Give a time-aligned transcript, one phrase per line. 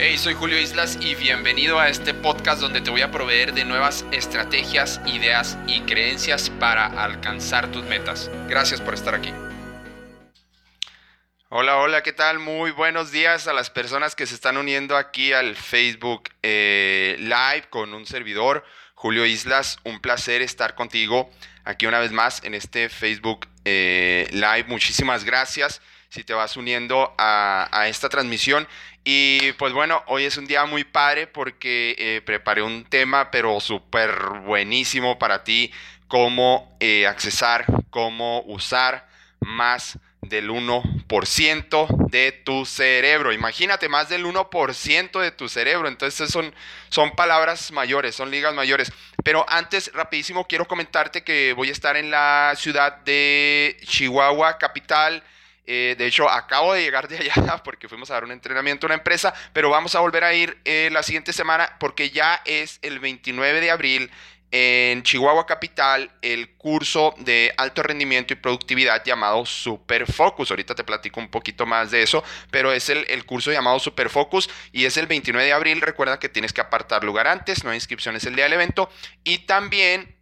[0.00, 3.64] Hey, soy Julio Islas y bienvenido a este podcast donde te voy a proveer de
[3.64, 8.30] nuevas estrategias, ideas y creencias para alcanzar tus metas.
[8.48, 9.32] Gracias por estar aquí.
[11.48, 12.38] Hola, hola, ¿qué tal?
[12.38, 17.64] Muy buenos días a las personas que se están uniendo aquí al Facebook eh, Live
[17.68, 19.80] con un servidor, Julio Islas.
[19.82, 21.28] Un placer estar contigo
[21.64, 24.66] aquí una vez más en este Facebook eh, Live.
[24.68, 28.68] Muchísimas gracias si te vas uniendo a, a esta transmisión.
[29.10, 33.58] Y pues bueno, hoy es un día muy padre porque eh, preparé un tema, pero
[33.58, 34.10] súper
[34.44, 35.72] buenísimo para ti,
[36.08, 39.08] cómo eh, accesar, cómo usar
[39.40, 43.32] más del 1% de tu cerebro.
[43.32, 45.88] Imagínate, más del 1% de tu cerebro.
[45.88, 46.54] Entonces son,
[46.90, 48.92] son palabras mayores, son ligas mayores.
[49.24, 55.22] Pero antes, rapidísimo, quiero comentarte que voy a estar en la ciudad de Chihuahua, capital
[55.70, 58.88] eh, de hecho, acabo de llegar de allá porque fuimos a dar un entrenamiento a
[58.88, 62.78] una empresa, pero vamos a volver a ir eh, la siguiente semana porque ya es
[62.80, 64.10] el 29 de abril
[64.50, 70.50] en Chihuahua Capital el curso de alto rendimiento y productividad llamado Super Focus.
[70.50, 74.08] Ahorita te platico un poquito más de eso, pero es el, el, curso llamado Super
[74.08, 75.82] Focus y es el 29 de abril.
[75.82, 78.88] Recuerda que tienes que apartar lugar antes, no hay inscripciones el día del evento.
[79.22, 80.16] Y también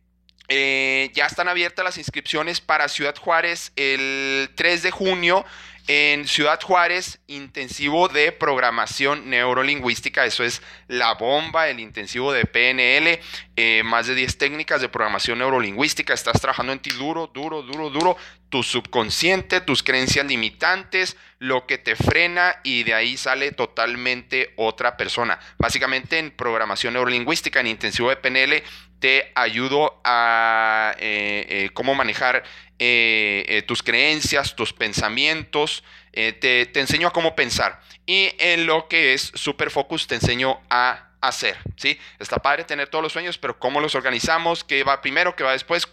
[0.48, 5.44] eh, ya están abiertas las inscripciones para Ciudad Juárez el 3 de junio.
[5.88, 13.20] En Ciudad Juárez, intensivo de programación neurolingüística, eso es la bomba, el intensivo de PNL,
[13.54, 17.90] eh, más de 10 técnicas de programación neurolingüística, estás trabajando en ti duro, duro, duro,
[17.90, 18.16] duro,
[18.48, 24.96] tu subconsciente, tus creencias limitantes, lo que te frena y de ahí sale totalmente otra
[24.96, 25.38] persona.
[25.56, 28.64] Básicamente en programación neurolingüística, en intensivo de PNL,
[28.98, 32.44] te ayudo a eh, eh, cómo manejar
[32.78, 37.80] eh, tus creencias, tus pensamientos, te, te, enseño a cómo pensar.
[38.06, 41.98] Y en lo que es Super Focus te enseño a hacer, ¿sí?
[42.18, 45.52] Está padre tener todos los sueños, pero cómo los organizamos, qué va primero, qué va
[45.52, 45.86] después,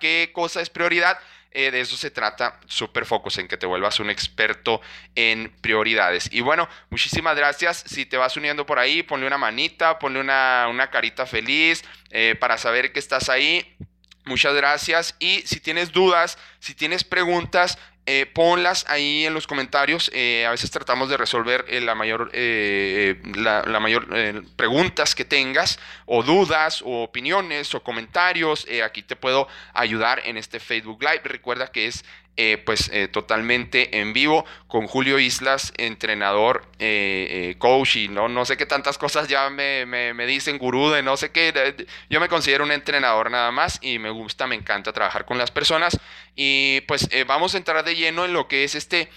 [0.00, 1.18] qué cosa es prioridad.
[1.52, 4.80] de eso se trata Super Focus, en que te vuelvas un experto
[5.14, 6.28] en prioridades.
[6.32, 7.84] Y bueno, muchísimas gracias.
[7.86, 12.36] Si te vas uniendo por ahí, ponle una manita, ponle una, una carita feliz eh,
[12.38, 13.76] para saber que estás ahí.
[14.24, 15.14] Muchas gracias.
[15.18, 20.10] Y si tienes dudas, si tienes preguntas, eh, ponlas ahí en los comentarios.
[20.12, 24.08] Eh, a veces tratamos de resolver la mayor, la, la, mayor
[24.56, 28.66] preguntas que tengas, o dudas, o opiniones, o comentarios.
[28.84, 31.22] aquí te puedo ayudar en este Facebook Live.
[31.24, 32.04] Recuerda que es
[32.36, 38.46] eh, pues eh, totalmente en vivo con Julio Islas, entrenador, eh, coach y no, no
[38.46, 41.86] sé qué tantas cosas ya me, me, dicen, gurú de no sé qué.
[42.08, 45.50] Yo me considero un entrenador nada más y me gusta, me encanta trabajar con las
[45.50, 45.98] personas.
[46.34, 49.10] Y pues vamos a entrar de lleno en lo que es este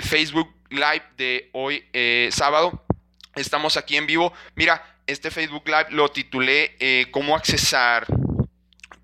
[0.00, 1.84] Facebook Live de hoy
[2.30, 2.82] sábado.
[3.34, 4.32] Estamos aquí en vivo.
[4.54, 8.06] Mira, este Facebook Live lo titulé Cómo accesar,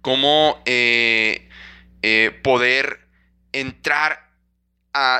[0.00, 0.62] cómo
[2.42, 3.05] poder
[3.60, 4.26] entrar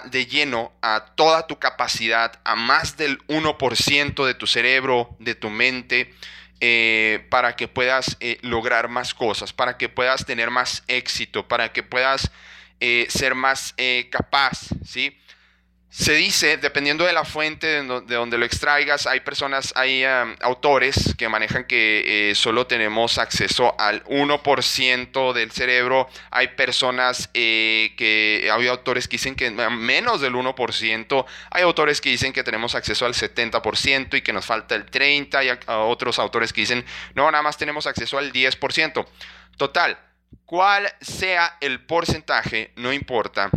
[0.07, 5.51] de lleno a toda tu capacidad, a más del 1% de tu cerebro, de tu
[5.51, 6.15] mente,
[6.61, 11.73] eh, para que puedas eh, lograr más cosas, para que puedas tener más éxito, para
[11.73, 12.31] que puedas
[12.81, 13.75] eh, ser más
[14.11, 15.19] capaz, ¿sí?
[15.99, 20.05] Se dice, dependiendo de la fuente de, donde lo extraigas, hay personas, hay
[20.43, 26.07] autores que manejan que eh, solo tenemos acceso al 1% del cerebro.
[26.31, 31.25] Hay personas eh, que, hay autores que dicen que menos del 1%.
[31.51, 35.35] Hay autores que dicen que tenemos acceso al 70% y que nos falta el 30%.
[35.35, 36.85] Hay otros autores que dicen,
[37.15, 39.07] no, nada más tenemos acceso al 10%.
[39.57, 39.99] Total,
[40.45, 43.51] cuál sea el porcentaje, no importa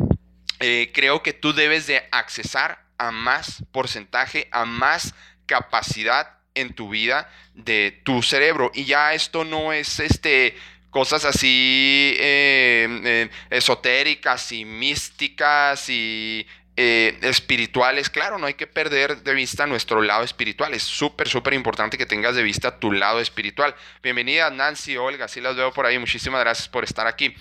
[0.60, 5.14] eh, creo que tú debes de accesar a más porcentaje, a más
[5.46, 8.72] capacidad en tu vida de tu cerebro.
[8.74, 10.56] Y ya esto no es este
[10.90, 18.10] cosas así eh, eh, esotéricas y místicas y espirituales.
[18.10, 20.74] Claro, no hay que perder de vista nuestro lado espiritual.
[20.74, 23.76] Es súper, súper importante que tengas de vista tu lado espiritual.
[24.02, 26.00] Bienvenida Nancy, Olga, sí las veo por ahí.
[26.00, 27.36] Muchísimas gracias por estar aquí.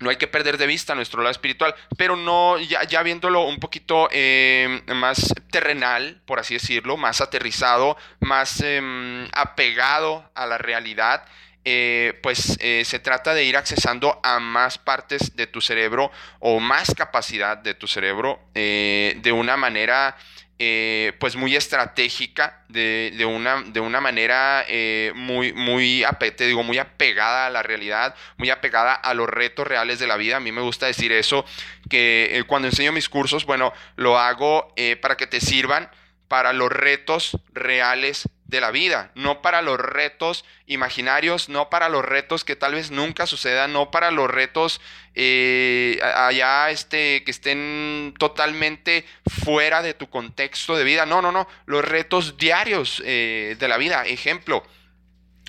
[0.00, 4.08] No hay que perder de vista nuestro lado espiritual, pero no, ya, viéndolo un poquito
[4.10, 11.24] eh, más terrenal, por así decirlo, más aterrizado, más em, apegado a la realidad,
[11.64, 16.60] eh, pues eh, se trata de ir accesando a más partes de tu cerebro o
[16.60, 20.16] más capacidad de tu cerebro de una manera
[20.58, 26.04] eh, pues muy estratégica, de, una, de una manera eh, muy, muy,
[26.36, 30.16] te digo, muy apegada a la realidad, muy apegada a los retos reales de la
[30.16, 30.36] vida.
[30.36, 31.44] A mí me gusta decir eso,
[31.90, 35.88] que eh, cuando enseño mis cursos, bueno, lo hago para que te sirvan
[36.28, 42.04] para los retos reales de la vida, no para los retos imaginarios, no para los
[42.04, 44.80] retos que tal vez nunca sucedan, no para los retos
[45.14, 49.06] eh, allá este, que estén totalmente
[49.44, 53.78] fuera de tu contexto de vida, no, no, no, los retos diarios eh, de la
[53.78, 54.04] vida.
[54.04, 54.62] Ejemplo,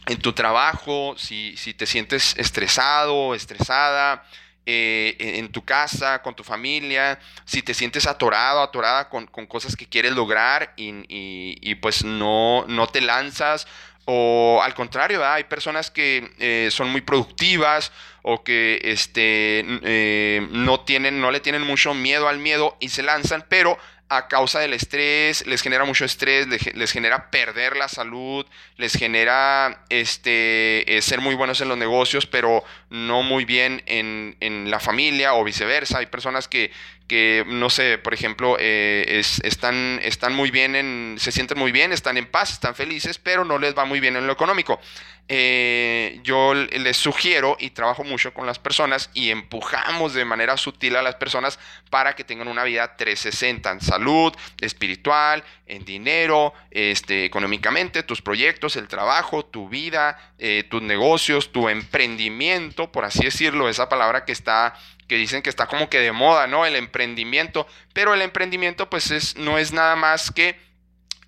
[0.07, 4.23] en tu trabajo, si, si te sientes estresado, estresada,
[4.65, 9.85] eh, en tu casa, con tu familia, si te sientes atorado, atorada con, cosas que
[9.85, 13.67] quieres lograr y, pues no, no te lanzas,
[14.05, 17.91] o al contrario, hay personas que eh, son muy productivas
[18.21, 23.03] o que este, eh, no, tienen, no le tienen mucho miedo al miedo y se
[23.03, 28.45] lanzan, pero a causa del estrés, les genera mucho estrés, les, genera perder la salud,
[28.77, 34.37] les genera este, eh, ser muy buenos en los negocios, pero no muy bien en,
[34.41, 35.99] en la familia o viceversa.
[35.99, 36.71] Hay personas que,
[37.07, 41.91] que no sé, por ejemplo, eh, están, están muy bien, en, se sienten muy bien,
[41.91, 44.79] están en paz, están felices, pero no les va muy bien en lo económico.
[45.27, 50.95] Eh, yo les sugiero y trabajo mucho con las personas y empujamos de manera sutil
[50.95, 51.57] a las personas
[51.89, 58.75] para que tengan una vida 360 en salud, espiritual, en dinero, este, económicamente, tus proyectos,
[58.75, 64.31] el trabajo, tu vida, eh, tus negocios, tu emprendimiento, por así decirlo, esa palabra que
[64.31, 64.75] está
[65.07, 66.65] que dicen que está como que de moda, ¿no?
[66.65, 70.59] El emprendimiento, pero el emprendimiento pues es, no es nada más que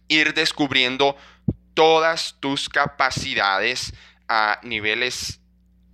[0.07, 1.15] ir descubriendo
[1.73, 3.93] todas tus capacidades
[4.27, 5.39] a niveles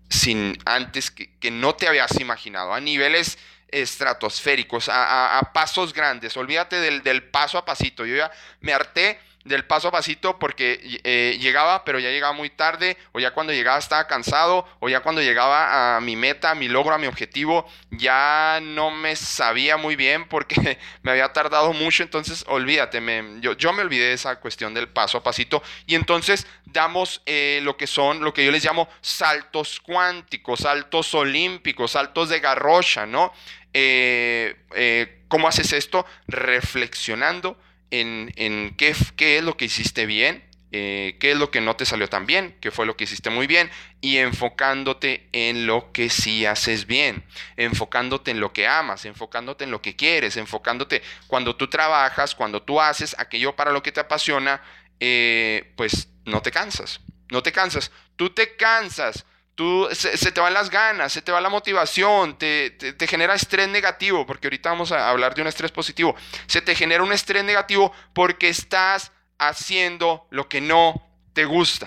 [0.10, 3.38] sin antes que, no te habías imaginado, a niveles
[3.68, 6.38] estratosféricos, a, pasos grandes.
[6.38, 8.06] Olvídate del, del, paso a pasito.
[8.06, 8.32] Yo ya
[8.62, 13.20] me harté del paso a pasito porque eh, llegaba, pero ya llegaba muy tarde, o
[13.20, 16.94] ya cuando llegaba estaba cansado, o ya cuando llegaba a mi meta, a mi logro,
[16.96, 22.46] a mi objetivo, ya no me sabía muy bien porque me había tardado mucho, entonces
[22.48, 26.48] olvídate, me, yo, yo, me olvidé de esa cuestión del paso a pasito, y entonces
[26.66, 32.30] damos eh, lo que son, lo que yo les llamo saltos cuánticos, saltos olímpicos, saltos
[32.30, 33.34] de garrocha, ¿no?
[33.74, 36.06] Eh, ¿Cómo haces esto?
[36.28, 37.58] Reflexionando
[37.94, 38.90] en, qué,
[39.38, 42.56] es lo que hiciste bien, eh, qué es lo que no te salió tan bien,
[42.60, 43.70] qué fue lo que hiciste muy bien,
[44.02, 47.24] y enfocándote en lo que sí haces bien,
[47.56, 52.64] enfocándote en lo que amas, enfocándote en lo que quieres, enfocándote cuando tú trabajas, cuando
[52.64, 54.62] tú haces aquello para lo que te apasiona,
[55.00, 57.00] eh, pues no te cansas,
[57.30, 59.26] no te cansas, tú te cansas
[59.56, 63.70] Tú, se, te van las ganas, se te va la motivación, te, te, genera estrés
[63.70, 66.16] negativo, porque ahorita vamos a hablar de un estrés positivo.
[66.48, 71.86] Se te genera un estrés negativo porque estás haciendo lo que no te gusta.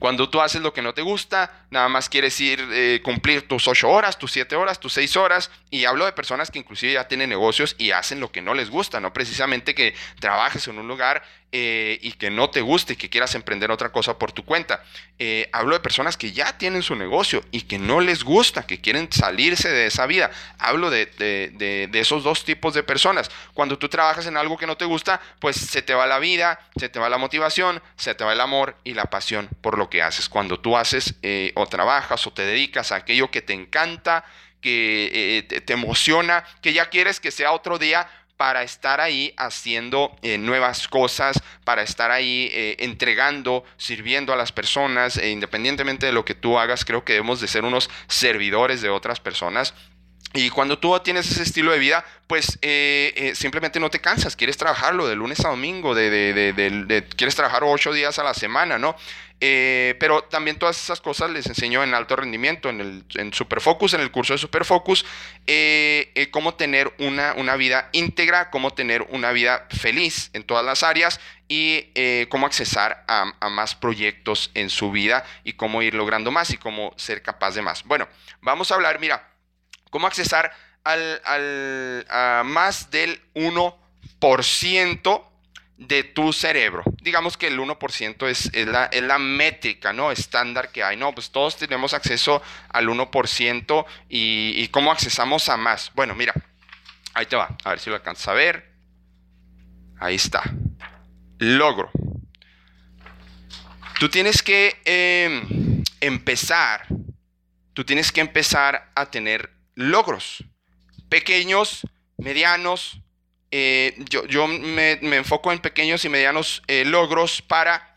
[0.00, 3.68] Cuando tú haces lo que no te gusta, nada más quieres ir eh, cumplir tus
[3.68, 5.50] ocho horas, tus siete horas, tus seis horas.
[5.70, 8.70] Y hablo de personas que inclusive ya tienen negocios y hacen lo que no les
[8.70, 12.96] gusta, no precisamente que trabajes en un lugar eh, y que no te guste y
[12.96, 14.84] que quieras emprender otra cosa por tu cuenta.
[15.18, 18.80] Eh, hablo de personas que ya tienen su negocio y que no les gusta, que
[18.80, 20.30] quieren salirse de esa vida.
[20.58, 23.32] Hablo de, de, de, esos dos tipos de personas.
[23.52, 26.60] Cuando tú trabajas en algo que no te gusta, pues se te va la vida,
[26.76, 29.89] se te va la motivación, se te va el amor y la pasión por lo
[29.90, 30.28] que haces.
[30.28, 34.24] Cuando tú haces eh, o trabajas o te dedicas a aquello que te encanta,
[34.60, 38.06] que te emociona, que ya quieres que sea otro día
[38.40, 44.50] para estar ahí haciendo eh, nuevas cosas, para estar ahí eh, entregando, sirviendo a las
[44.50, 48.80] personas, e independientemente de lo que tú hagas, creo que debemos de ser unos servidores
[48.80, 49.74] de otras personas.
[50.32, 54.56] Y cuando tú tienes ese estilo de vida, pues eh, simplemente no te cansas, quieres
[54.56, 58.96] trabajarlo de lunes a domingo, de, de, quieres trabajar ocho días a la semana, ¿no?
[59.42, 63.94] Eh, pero también todas esas cosas les enseño en alto rendimiento, en, el, en Superfocus,
[63.94, 65.06] en el curso de Superfocus,
[65.46, 70.64] eh, eh, cómo tener una, una, vida íntegra, cómo tener una vida feliz en todas
[70.64, 71.86] las áreas y
[72.28, 76.92] cómo accesar a, más proyectos en su vida y cómo ir logrando más y cómo
[76.96, 77.82] ser capaz de más.
[77.84, 78.08] Bueno,
[78.40, 79.28] vamos a hablar, mira,
[79.90, 80.52] cómo accesar
[80.84, 85.29] al, al, a más del 1%
[85.80, 86.84] de tu cerebro.
[87.02, 90.12] Digamos que el 1% es, es, la, es, la, métrica, ¿no?
[90.12, 90.96] Estándar que hay.
[90.96, 95.90] No, pues todos tenemos acceso al 1% y, y cómo accesamos a más.
[95.94, 96.34] Bueno, mira,
[97.14, 97.56] ahí te va.
[97.64, 98.70] A ver si lo alcanzas a ver.
[99.98, 100.42] Ahí está.
[101.38, 101.90] Logro.
[103.98, 106.86] Tú tienes que em, empezar,
[107.74, 110.44] tú tienes que empezar a tener logros.
[111.08, 113.00] Pequeños, medianos,
[113.52, 117.94] eh, yo, me, enfoco en pequeños y medianos eh, logros para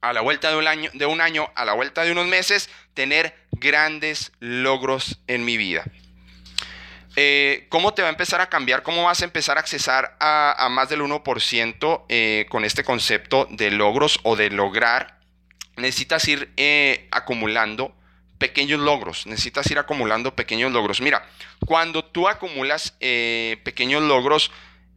[0.00, 2.68] a la vuelta de un, año, de un año, a la vuelta de unos meses,
[2.92, 5.84] tener grandes logros en mi vida.
[7.16, 8.82] eh, ¿cómo te va a empezar a cambiar?
[8.82, 13.70] ¿Cómo vas a empezar a accesar a, más del 1% eh, con este concepto de
[13.70, 15.20] logros o de lograr?
[15.76, 16.52] Necesitas ir
[17.10, 17.94] acumulando
[18.38, 21.00] pequeños logros, necesitas ir acumulando pequeños logros.
[21.00, 21.26] Mira,
[21.66, 24.50] cuando tú acumulas pequeños logros,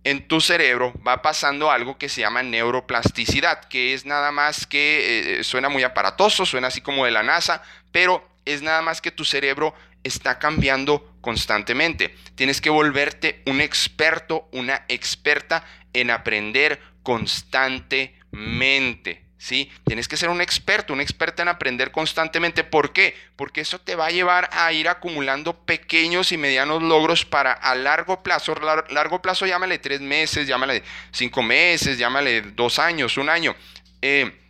[0.07, 5.41] en tu cerebro va pasando algo que se llama neuroplasticidad, que es nada más que,
[5.43, 7.61] suena muy aparatoso, suena así como de la NASA,
[7.91, 9.73] pero es nada más que tu cerebro
[10.03, 12.15] está cambiando constantemente.
[12.35, 19.26] Tienes que volverte un experto, una experta en aprender constantemente.
[19.39, 19.71] ¿Sí?
[19.85, 22.63] Tienes que ser un experto, una experta en aprender constantemente.
[22.63, 23.15] ¿Por qué?
[23.35, 27.75] Porque eso te va a llevar a ir acumulando pequeños y medianos logros para a
[27.75, 28.55] largo plazo.
[28.89, 33.55] largo plazo, llámale tres meses, llámale cinco meses, llámale dos años, un año.
[34.01, 34.43] Eh,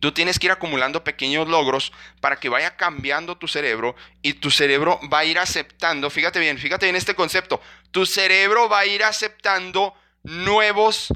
[0.00, 4.50] Tú tienes que ir acumulando pequeños logros para que vaya cambiando tu cerebro y tu
[4.50, 8.86] cerebro va a ir aceptando, fíjate bien, fíjate bien este concepto, tu cerebro va a
[8.86, 11.08] ir aceptando nuevos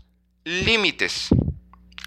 [0.44, 1.28] límites.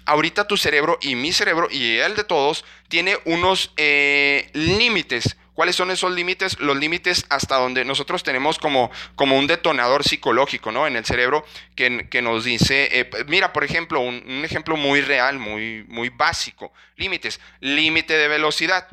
[0.06, 5.74] Ahorita tu cerebro y mi cerebro y el de todos tiene unos eh, límites ¿Cuáles
[5.74, 6.60] son esos límites?
[6.60, 10.86] Los límites hasta donde nosotros tenemos como, como un detonador psicológico, ¿no?
[10.86, 15.00] En el cerebro que, que nos dice, eh, mira, por ejemplo, un, un, ejemplo muy
[15.00, 16.74] real, muy, muy básico.
[16.96, 17.40] Límites.
[17.60, 18.86] Límite de velocidad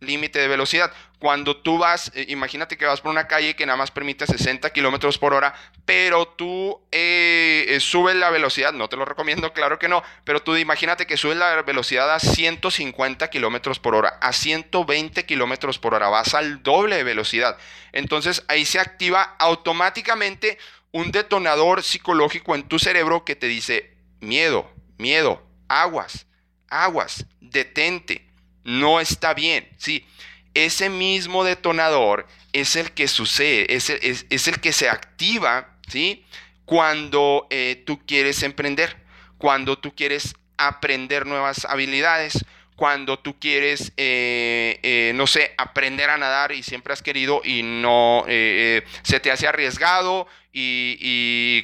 [0.00, 0.92] límite de velocidad.
[1.18, 4.70] Cuando tú vas, eh, imagínate que vas por una calle que nada más permite 60
[4.70, 5.54] kilómetros por hora,
[5.84, 10.42] pero tú eh, eh, subes la velocidad, no te lo recomiendo, claro que no, pero
[10.42, 15.94] tú imagínate que subes la velocidad a 150 kilómetros por hora, a 120 kilómetros por
[15.94, 17.58] hora, vas al doble de velocidad.
[17.92, 20.58] Entonces ahí se activa automáticamente
[20.92, 26.26] un detonador psicológico en tu cerebro que te dice miedo, miedo, aguas,
[26.68, 28.29] aguas, detente
[28.64, 29.68] no está bien.
[29.78, 30.06] Sí,
[30.54, 36.24] ese mismo detonador es el que sucede, es el, que se activa, ¿sí?
[36.64, 38.96] Cuando eh, tú quieres emprender,
[39.38, 42.44] cuando tú quieres aprender nuevas habilidades,
[42.76, 47.62] cuando tú quieres, eh, eh, no sé, aprender a nadar y siempre has querido y
[47.62, 50.96] no se te hace arriesgado y,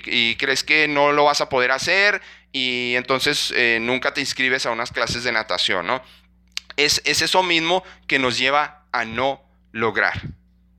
[0.07, 2.21] y, crees que no lo vas a poder hacer
[2.53, 6.03] y entonces nunca te inscribes a unas clases de natación, ¿no?
[6.77, 9.43] Es, eso mismo que nos lleva a no
[9.73, 10.23] lograr.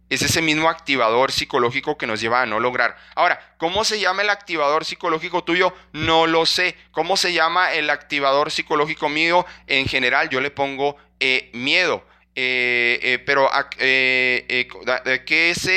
[0.10, 2.96] Es ese mismo activador psicológico que nos lleva a no lograr.
[3.16, 5.74] Ahora, ¿cómo se llama el activador psicológico tuyo?
[5.92, 6.78] No lo sé.
[6.92, 9.46] ¿Cómo se llama el activador psicológico mío?
[9.68, 12.06] En general, yo le pongo eh, miedo.
[12.36, 15.70] Eh, eh, pero, ¿qué, es,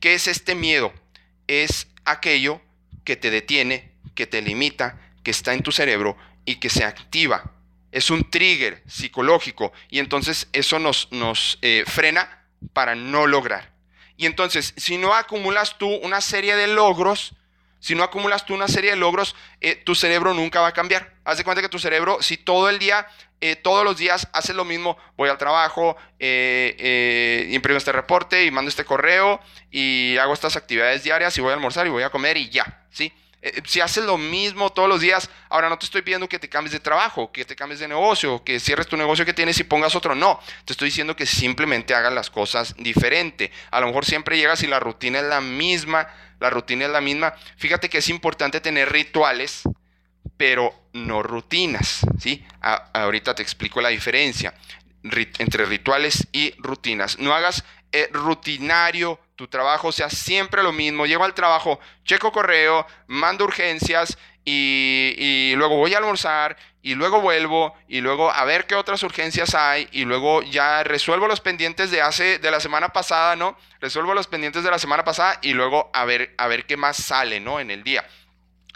[0.00, 0.92] ¿qué es este miedo?
[1.46, 2.60] Es aquello
[3.04, 7.52] que te detiene, que te limita, que está en tu cerebro y que se activa
[7.92, 13.72] es un trigger psicológico y entonces eso nos, nos eh, frena para no lograr.
[14.16, 17.34] Y entonces, si no acumulas tú una serie de logros,
[17.78, 21.14] si no acumulas tú una serie de logros, eh, tu cerebro nunca va a cambiar.
[21.24, 23.06] Haz de cuenta que tu cerebro, si todo el día,
[23.40, 28.68] eh, todos los días haces lo mismo, voy al trabajo, imprimo este reporte y mando
[28.68, 32.36] este correo y hago estas actividades diarias y voy a almorzar y voy a comer
[32.36, 33.14] y ya, ¿sí?
[33.42, 36.48] Eh, si haces lo mismo todos los días, ahora no te estoy pidiendo que te
[36.48, 39.64] cambies de trabajo, que te cambies de negocio, que cierres tu negocio que tienes y
[39.64, 40.14] pongas otro.
[40.14, 43.50] No, te estoy diciendo que simplemente hagas las cosas diferente.
[43.70, 47.00] A lo mejor siempre llegas y la rutina es la misma, la rutina es la
[47.00, 47.34] misma.
[47.56, 49.62] Fíjate que es importante tener rituales,
[50.36, 52.44] pero no rutinas, ¿sí?
[52.60, 54.54] ahorita te explico la diferencia
[55.38, 57.18] entre rituales y rutinas.
[57.18, 61.06] No hagas eh, rutinario tu trabajo sea siempre lo mismo.
[61.06, 67.74] Llego al trabajo, checo correo, mando urgencias y, luego voy a almorzar y luego vuelvo
[67.88, 72.02] y luego a ver qué otras urgencias hay y luego ya resuelvo los pendientes de
[72.02, 73.56] hace de la semana pasada, ¿no?
[73.80, 76.98] Resuelvo los pendientes de la semana pasada y luego a ver a ver qué más
[76.98, 77.60] sale, ¿no?
[77.60, 78.04] En el día.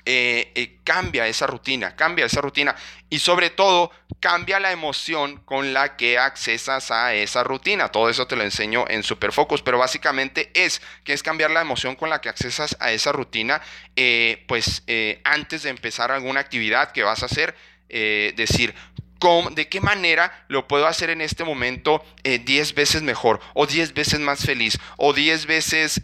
[0.06, 2.76] Eh, eh, cambia esa rutina, cambia esa rutina
[3.08, 7.88] y sobre todo cambia la emoción con la que accesas a esa rutina.
[7.88, 11.96] Todo eso te lo enseño en Superfocus, pero básicamente es que es cambiar la emoción
[11.96, 13.62] con la que accesas a esa rutina,
[13.96, 14.82] eh, pues
[15.24, 17.54] antes de empezar alguna actividad que vas a hacer,
[17.88, 18.74] decir,
[19.52, 24.20] ¿De qué manera lo puedo hacer en este momento 10 veces mejor o 10 veces
[24.20, 26.02] más feliz o 10 veces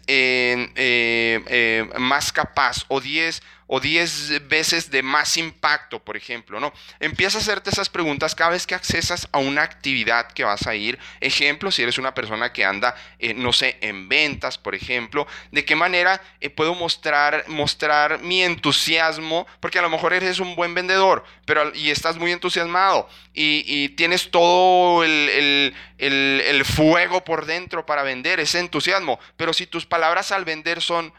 [1.99, 3.43] más capaz o 10
[3.73, 6.73] o 10 veces de más impacto, por ejemplo, ¿no?
[6.99, 10.75] Empieza a hacerte esas preguntas cada vez que accesas a una actividad que vas a
[10.75, 10.99] ir.
[11.21, 15.63] Ejemplo, si eres una persona que anda, eh, no sé, en ventas, por ejemplo, ¿de
[15.63, 19.47] qué manera eh, puedo mostrar, mostrar mi entusiasmo?
[19.61, 24.31] Porque a lo mejor eres un buen vendedor pero, y estás muy entusiasmado y, tienes
[24.31, 29.17] todo el, el fuego por dentro para vender, ese entusiasmo.
[29.37, 31.13] Pero si tus palabras al vender son,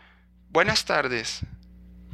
[0.50, 1.40] buenas tardes,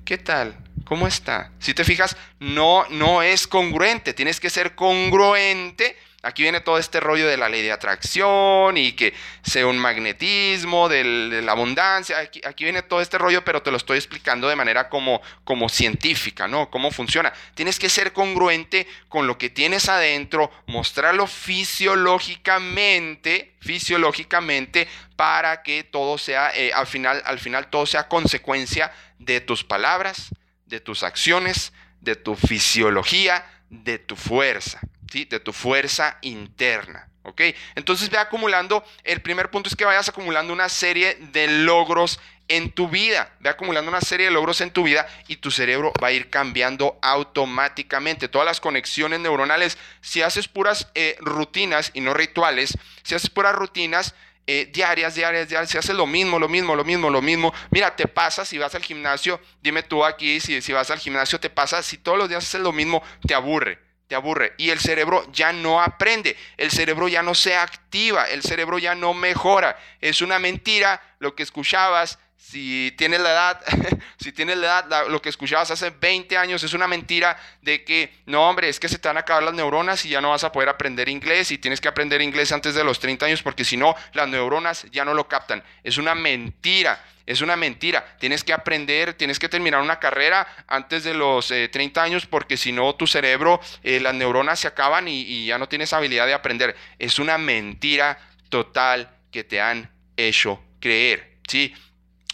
[0.09, 0.57] ¿qué tal?
[0.87, 1.53] ¿Cómo está?
[1.59, 6.99] Si te fijas, no, no es congruente, tienes que ser congruente Aquí viene todo este
[6.99, 12.19] rollo de la ley de atracción y que sea un magnetismo, de la abundancia.
[12.19, 16.49] Aquí, viene todo este rollo, pero te lo estoy explicando de manera como, como científica,
[16.49, 16.71] ¿no?
[16.71, 17.33] Cómo funciona.
[17.55, 26.19] Tienes que ser congruente con lo que tienes adentro, mostrarlo fisiológicamente, fisiológicamente, para que todo
[26.19, 30.29] sea, eh, al, final, al final todo sea consecuencia de tus palabras,
[30.67, 37.09] de tus acciones, de tu fisiología, de tu fuerza de tu fuerza interna.
[37.23, 37.43] ¿ok?
[37.75, 42.71] Entonces ve acumulando, el primer punto es que vayas acumulando una serie de logros en
[42.71, 46.09] tu vida, ve acumulando una serie de logros en tu vida y tu cerebro va
[46.09, 48.29] a ir cambiando automáticamente.
[48.29, 53.55] Todas las conexiones neuronales, si haces puras eh, rutinas y no rituales, si haces puras
[53.55, 54.15] rutinas,
[54.51, 57.53] eh, diarias, diarias, diarias, si haces lo mismo, lo mismo, lo mismo, lo mismo.
[57.71, 61.39] Mira, te pasa si vas al gimnasio, dime tú aquí, si, si vas al gimnasio,
[61.39, 64.81] te pasa, si todos los días haces lo mismo, te aburre te aburre y el
[64.81, 69.79] cerebro ya no aprende, el cerebro ya no se activa, el cerebro ya no mejora.
[70.01, 72.19] Es una mentira lo que escuchabas.
[72.51, 73.61] Si tienes la edad,
[74.19, 78.11] si tienes la edad, lo que escuchabas hace 20 años es una mentira de que,
[78.25, 80.45] no hombre, es que se te van a acabar las neuronas y ya no vas
[80.45, 83.67] a poder aprender inglés y tienes que aprender inglés antes de los 30 años porque
[83.67, 85.63] si no, las neuronas ya no lo captan.
[85.85, 87.05] Es una mentira.
[87.27, 88.17] Es una mentira.
[88.19, 92.57] Tienes que aprender, tienes que terminar una carrera antes de los 30 eh, años porque
[92.57, 96.25] si no tu cerebro, eh, las neuronas se acaban y, y ya no tienes habilidad
[96.25, 96.75] de aprender.
[96.99, 101.29] Es una mentira total que te han hecho creer.
[101.49, 101.75] ¿sí?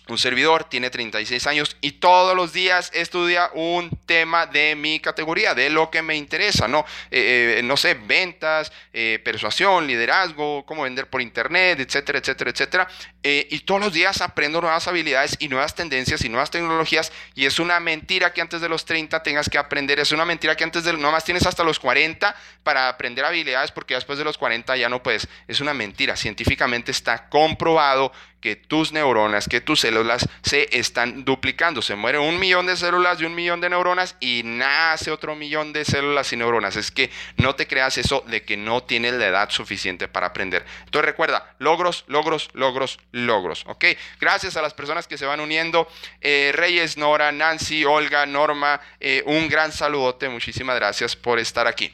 [0.08, 5.54] Un servidor, tiene 36 años y todos los días estudia un tema de mi categoría,
[5.54, 6.84] de lo que me interesa, ¿no?
[7.10, 12.88] Eh, eh, no sé, ventas, eh, persuasión, liderazgo, cómo vender por internet, etcétera, etcétera, etcétera.
[13.26, 17.58] y todos los días aprendo nuevas habilidades y nuevas tendencias y nuevas tecnologías y es
[17.58, 20.84] una mentira que antes de los 30 tengas que aprender, es una mentira que antes
[20.84, 24.76] de, no más tienes hasta los 40 para aprender habilidades porque después de los 40
[24.76, 25.26] ya no puedes.
[25.48, 28.12] Es una mentira, científicamente está comprobado
[28.44, 31.80] que tus neuronas, que tus células se están duplicando.
[31.80, 35.72] Se muere un millón de células y un millón de neuronas y nace otro millón
[35.72, 36.76] de células y neuronas.
[36.76, 40.62] Es que no te creas eso de que no tienes la edad suficiente para aprender.
[40.84, 43.64] Entonces recuerda, logros, logros, logros, logros.
[43.66, 43.86] ¿Ok?
[44.20, 45.88] Gracias a las personas que se van uniendo.
[46.20, 50.28] Eh, Reyes, Nora, Nancy, Olga, Norma, eh, un gran saludote.
[50.28, 51.90] Muchísimas gracias por estar aquí.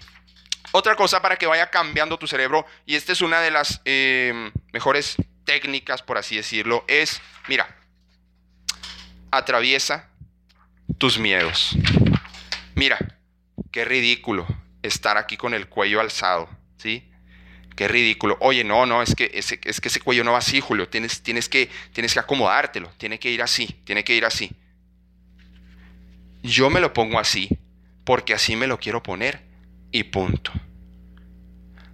[0.72, 4.50] Otra cosa para que vaya cambiando tu cerebro, y esta es una de las eh,
[4.72, 5.16] mejores
[5.50, 7.66] técnicas, por así decirlo, es, mira,
[9.32, 10.08] atraviesa
[10.96, 11.76] tus miedos.
[12.76, 13.18] Mira,
[13.72, 14.46] qué ridículo
[14.84, 17.10] estar aquí con el cuello alzado, ¿sí?
[17.74, 18.36] Qué ridículo.
[18.40, 20.88] Oye, no, no, es que ese, es que ese cuello no va así, Julio.
[20.88, 22.88] Tienes, tienes, que, tienes que acomodártelo.
[22.96, 24.52] Tiene que ir así, tiene que ir así.
[26.44, 27.48] Yo me lo pongo así
[28.04, 29.42] porque así me lo quiero poner
[29.90, 30.52] y punto.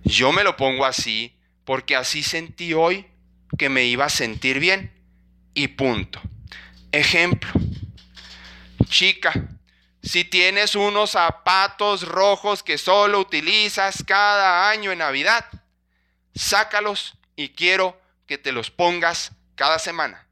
[0.05, 3.07] Yo me lo pongo así porque así sentí hoy
[3.59, 4.93] que me iba a sentir bien
[5.55, 6.21] y punto.
[6.93, 7.51] Ejemplo,
[8.89, 9.33] chica,
[10.03, 15.45] si tienes unos zapatos rojos que solo utilizas cada año en Navidad,
[16.35, 20.27] sácalos y quiero que te los pongas cada semana,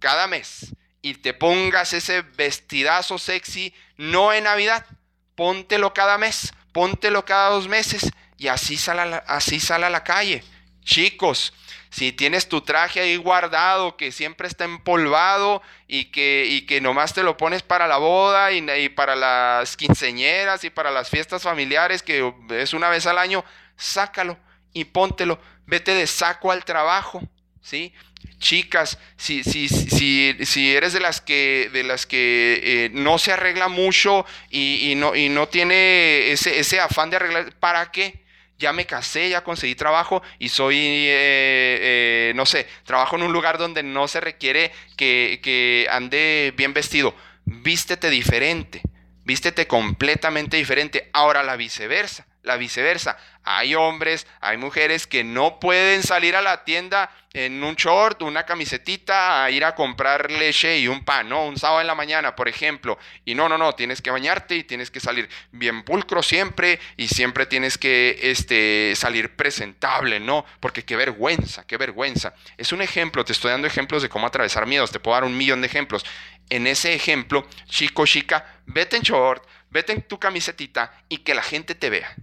[0.00, 4.86] cada mes, y te pongas ese vestidazo sexy no en Navidad,
[5.34, 10.42] póntelo cada mes, póntelo cada dos meses y así sale así sale a la calle.
[10.82, 11.52] Chicos,
[11.90, 17.14] si tienes tu traje ahí guardado que siempre está empolvado y que, y que nomás
[17.14, 22.02] te lo pones para la boda y, para las quinceñeras y para las fiestas familiares
[22.02, 23.44] que es una vez al año,
[23.76, 24.38] sácalo
[24.72, 27.22] y póntelo, vete de saco al trabajo,
[27.62, 27.94] ¿sí?
[28.38, 33.32] Chicas, si, si, si, si eres de las que, de las que eh, no se
[33.32, 38.27] arregla mucho y, y, no, y no tiene ese, ese afán de arreglar, ¿para qué?
[38.58, 43.32] Ya me casé, ya conseguí trabajo y soy, eh, eh, no sé, trabajo en un
[43.32, 47.14] lugar donde no se requiere que, que ande bien vestido.
[47.44, 48.82] Vístete diferente,
[49.24, 51.08] vístete completamente diferente.
[51.12, 52.26] Ahora la viceversa.
[52.48, 53.16] La viceversa.
[53.44, 58.44] Hay hombres, hay mujeres que no pueden salir a la tienda en un short, una
[58.44, 61.44] camisetita, a ir a comprar leche y un pan, ¿no?
[61.44, 62.98] Un sábado en la mañana, por ejemplo.
[63.24, 67.08] Y no, no, no, tienes que bañarte y tienes que salir bien pulcro siempre y
[67.08, 70.44] siempre tienes que este, salir presentable, ¿no?
[70.58, 72.34] Porque qué vergüenza, qué vergüenza.
[72.56, 75.36] Es un ejemplo, te estoy dando ejemplos de cómo atravesar miedos, te puedo dar un
[75.36, 76.04] millón de ejemplos.
[76.50, 81.42] En ese ejemplo, chico, chica, vete en short, vete en tu camisetita y que la
[81.42, 82.16] gente te vea.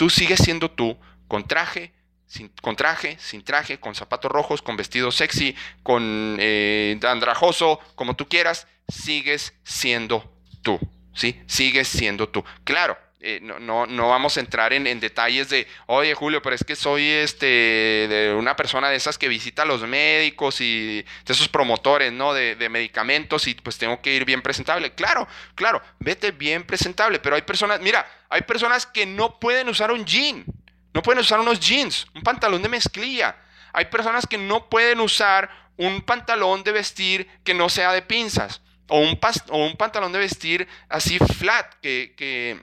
[0.00, 0.96] Tú sigues siendo tú,
[1.28, 1.92] con traje,
[2.26, 8.16] sin, con traje, sin traje, con zapatos rojos, con vestido sexy, con eh, andrajoso, como
[8.16, 10.80] tú quieras, sigues siendo tú,
[11.12, 11.42] ¿sí?
[11.46, 12.42] Sigues siendo tú.
[12.64, 16.64] Claro, eh, no, no, no, vamos a entrar en, detalles de, oye Julio, pero es
[16.64, 21.32] que soy este, de una persona de esas que visita a los médicos y de
[21.32, 22.32] esos promotores, ¿no?
[22.32, 24.92] De, de, medicamentos y pues tengo que ir bien presentable.
[24.92, 29.92] Claro, claro, vete bien presentable, pero hay personas, mira, hay personas que no pueden usar
[29.92, 30.46] un jean,
[30.94, 33.36] no pueden usar unos jeans, un pantalón de mezclilla.
[33.74, 38.62] Hay personas que no pueden usar un pantalón de vestir que no sea de pinzas
[38.90, 42.60] o un, o un pantalón de vestir así flat, que, que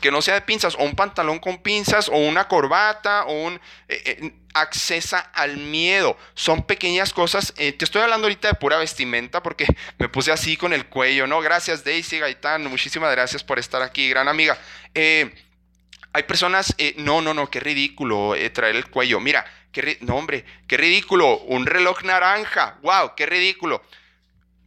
[0.00, 3.60] que no sea de pinzas, o un pantalón con pinzas, o una corbata, o un...
[3.88, 6.16] Eh, eh, accesa al miedo.
[6.34, 7.54] Son pequeñas cosas.
[7.56, 9.64] Eh, te estoy hablando ahorita de pura vestimenta porque
[9.98, 11.40] me puse así con el cuello, ¿no?
[11.40, 14.58] Gracias Daisy Gaitán, muchísimas gracias por estar aquí, gran amiga.
[14.94, 19.20] hay personas, no, no, no, qué ridículo traer el cuello.
[19.20, 20.26] Mira, qué no,
[20.66, 21.38] qué ridículo.
[21.38, 23.84] Un reloj naranja, wow, qué ridículo.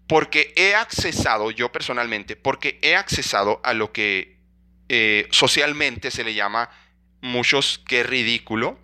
[0.08, 4.33] Porque he accesado, yo personalmente, porque he accesado a lo que
[4.96, 6.70] eh, socialmente se le llama
[7.20, 8.78] muchos qué ridículo,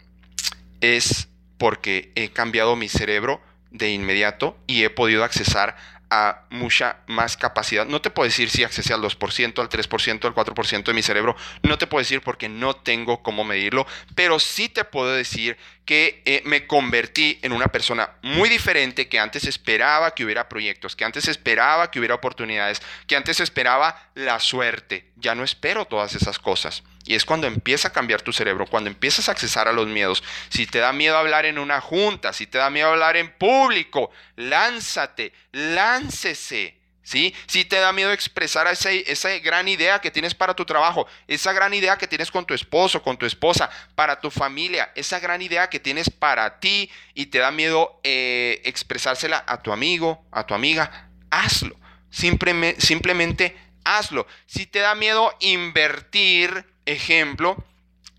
[0.81, 1.27] es
[1.59, 5.77] porque he cambiado mi cerebro de inmediato y he podido accesar
[6.09, 7.85] a mucha más capacidad.
[7.85, 11.35] No te puedo decir si accesé al 2%, al 3%, al 4% de mi cerebro.
[11.61, 15.57] No te puedo decir porque no tengo cómo medirlo, pero sí te puedo decir
[15.89, 20.95] que eh, me convertí en una persona muy diferente que antes esperaba que hubiera proyectos,
[20.95, 25.07] que antes esperaba que hubiera oportunidades, que antes esperaba la suerte.
[25.15, 26.83] Ya no espero todas esas cosas.
[27.05, 30.23] Y es cuando empieza a cambiar tu cerebro, cuando empiezas a accesar a los miedos.
[30.49, 34.11] Si te da miedo hablar en una junta, si te da miedo hablar en público,
[34.35, 36.78] lánzate, láncese.
[37.09, 37.33] ¿Sí?
[37.47, 41.73] Si te da miedo expresar esa, gran idea que tienes para tu trabajo, esa gran
[41.73, 45.71] idea que tienes con tu esposo, con tu esposa, para tu familia, esa gran idea
[45.71, 50.53] que tienes para ti y te da miedo eh, expresársela a tu amigo, a tu
[50.53, 51.75] amiga, hazlo.
[52.11, 54.27] Simplemente, hazlo.
[54.45, 57.65] Si te da miedo invertir ejemplo,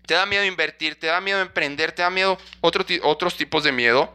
[0.05, 4.13] te da miedo invertir, te da miedo emprender, te da miedo otros tipos de miedo,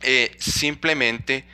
[0.00, 1.44] eh, simplemente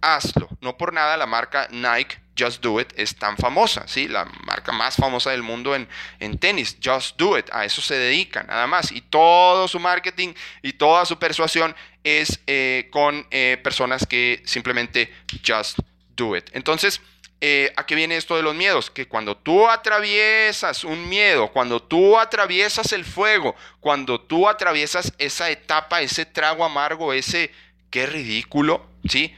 [0.00, 0.48] hazlo.
[0.60, 4.06] No por nada la marca Nike Just Do It es tan famosa, ¿sí?
[4.06, 5.88] La marca más famosa del mundo en,
[6.20, 8.92] en, tenis, Just Do It, a eso se dedica, nada más.
[8.92, 15.12] Y todo su marketing y toda su persuasión es eh, con eh, personas que simplemente
[15.46, 15.80] Just
[16.16, 16.50] Do It.
[16.52, 17.00] Entonces,
[17.40, 18.90] eh, ¿a qué viene esto de los miedos?
[18.90, 25.50] Que cuando tú atraviesas un miedo, cuando tú atraviesas el fuego, cuando tú atraviesas esa
[25.50, 27.52] etapa, ese trago amargo, ese
[27.90, 29.34] qué ridículo, ¿sí?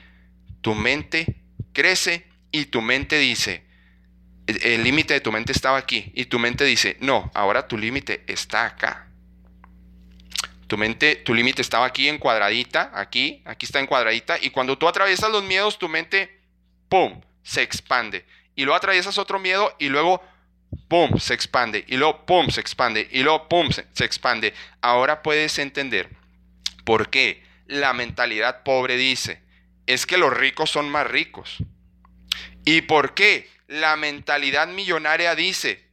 [0.60, 1.36] Tu mente
[1.72, 3.64] crece y tu mente dice,
[4.46, 8.24] el límite de tu mente estaba aquí y tu mente dice, no, ahora tu límite
[8.26, 9.06] está acá.
[10.66, 14.78] Tu mente, tu límite estaba aquí en cuadradita, aquí, aquí está en cuadradita y cuando
[14.78, 16.40] tú atraviesas los miedos, tu mente,
[16.88, 18.24] ¡pum!, se expande.
[18.54, 20.22] Y luego atraviesas otro miedo y luego,
[20.88, 21.84] ¡pum!, se expande.
[21.88, 23.08] Y luego, ¡pum!, se expande.
[23.10, 24.54] Y luego, ¡pum!, se, se expande.
[24.80, 26.10] Ahora puedes entender
[26.84, 29.42] por qué la mentalidad pobre dice,
[29.92, 31.56] es que los ricos son más ricos.
[32.64, 35.84] ¿Y por qué la mentalidad millonaria dice,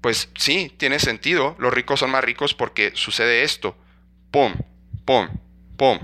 [0.00, 3.76] pues sí, tiene sentido, los ricos son más ricos porque sucede esto.
[4.32, 4.54] Pum,
[5.04, 5.28] pum,
[5.76, 6.00] pum,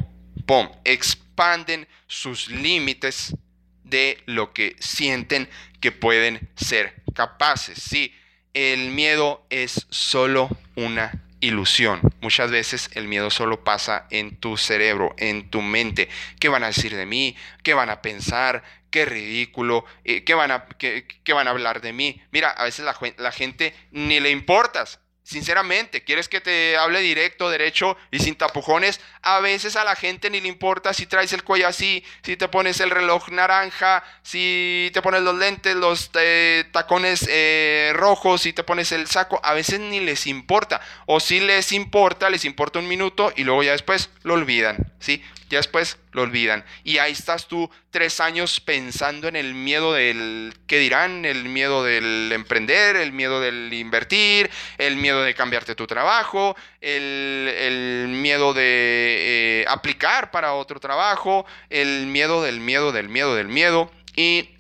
[0.46, 0.68] pum.
[0.84, 3.34] Expanden sus límites
[3.82, 5.48] de lo que sienten
[5.80, 7.82] que pueden ser capaces.
[7.82, 8.14] Sí,
[8.54, 12.00] el miedo es solo una ilusión.
[12.20, 16.08] Muchas veces el miedo solo pasa en tu cerebro, en tu mente.
[16.40, 17.36] ¿Qué van a decir de mí?
[17.62, 18.62] ¿Qué van a pensar?
[18.90, 22.22] Qué ridículo, eh, ¿qué, van a, qué, van a hablar de mí?
[22.30, 27.50] Mira, a veces la, la gente ni le importas, Sinceramente, quieres que te hable directo,
[27.50, 28.98] derecho y sin tapujones.
[29.20, 32.48] A veces a la gente ni le importa si traes el cuello así, si te
[32.48, 38.54] pones el reloj naranja, si te pones los lentes, los eh, tacones eh, rojos, si
[38.54, 39.38] te pones el saco.
[39.44, 40.80] A veces ni les importa.
[41.04, 44.78] O si les importa, les importa un minuto y luego ya después lo olvidan.
[44.98, 45.22] ¿sí?
[45.48, 46.64] Ya después lo olvidan.
[46.84, 51.82] Y ahí estás tú tres años pensando en el miedo del qué dirán, el miedo
[51.84, 59.62] del emprender, el miedo del invertir, el miedo de cambiarte tu trabajo, el, miedo de
[59.62, 63.90] eh, aplicar para otro trabajo, el miedo del miedo del miedo del miedo.
[64.16, 64.50] Y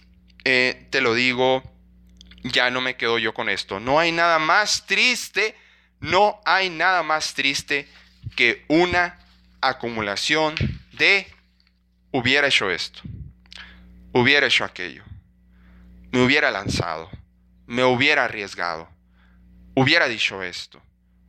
[0.44, 1.62] eh, te lo digo,
[2.44, 3.80] ya no me quedo yo con esto.
[3.80, 5.54] No hay nada más triste,
[6.00, 7.88] no hay nada más triste
[8.36, 9.18] que una
[9.60, 10.54] acumulación
[10.98, 11.26] de
[12.12, 13.00] hubiera hecho esto,
[14.12, 15.04] hubiera hecho aquello,
[16.10, 17.08] me hubiera lanzado,
[17.66, 18.88] me hubiera arriesgado,
[19.74, 20.82] hubiera dicho esto,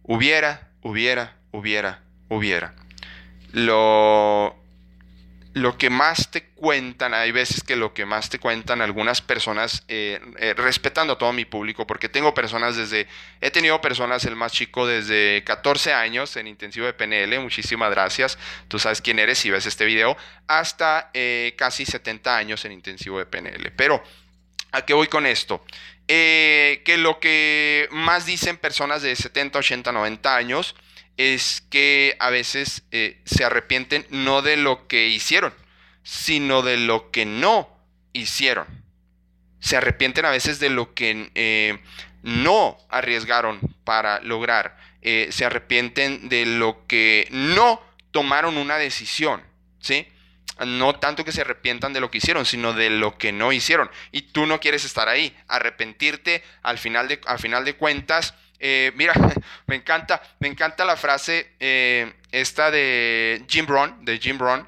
[0.03, 2.73] hubiera, hubiera, hubiera, hubiera.
[3.51, 4.58] Lo,
[5.53, 9.83] lo que más te cuentan, hay veces que lo que más te cuentan algunas personas,
[9.88, 13.07] eh, eh, respetando a todo mi público, porque tengo personas desde,
[13.41, 18.38] he tenido personas, el más chico, desde 14 años en intensivo de PNL, muchísimas gracias,
[18.67, 20.15] tú sabes quién eres si ves este video,
[20.47, 23.71] hasta eh, casi 70 años en intensivo de PNL.
[23.75, 24.03] Pero,
[24.71, 25.63] ¿a qué voy con esto?
[26.12, 30.75] que lo que más dicen personas de 70, 80, 90 años,
[31.19, 35.53] es que a veces eh, se arrepienten no de lo que hicieron,
[36.01, 37.69] sino de lo que no
[38.13, 38.65] hicieron.
[39.60, 41.79] Se arrepienten a veces de lo que eh,
[42.23, 44.77] no arriesgaron para lograr.
[45.01, 49.43] Eh, se arrepienten de lo que no tomaron una decisión,
[49.82, 50.08] ¿sí?
[50.65, 53.91] No tanto que se arrepientan de lo que hicieron, sino de lo que no hicieron.
[54.13, 55.36] Y tú no quieres estar ahí.
[55.49, 59.13] Arrepentirte al final de, al final de cuentas eh, mira,
[59.67, 64.67] me encanta, me encanta la frase eh, esta de Jim Brown, de Jim Brown.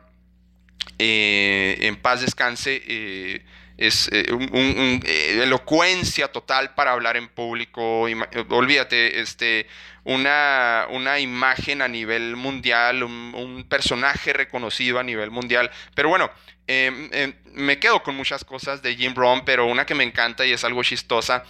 [0.97, 3.43] Eh, en paz descanse.
[3.77, 4.09] es
[4.51, 4.99] una
[5.43, 8.07] elocuencia total para hablar en público.
[8.49, 9.67] olvídate, este,
[10.03, 15.71] una, una, imagen a nivel mundial, un, personaje reconocido a nivel mundial.
[15.95, 16.29] Pero bueno,
[16.67, 20.45] em, em, me quedo con muchas cosas de Jim Brown, pero una que me encanta
[20.45, 21.43] y es algo chistosa,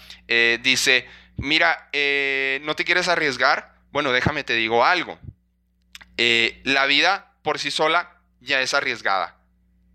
[0.61, 1.07] dice,
[1.41, 5.19] mira, eh, no te quieres arriesgar, bueno, déjame te digo algo.
[6.17, 9.37] Eh, la vida por sí sola ya es arriesgada.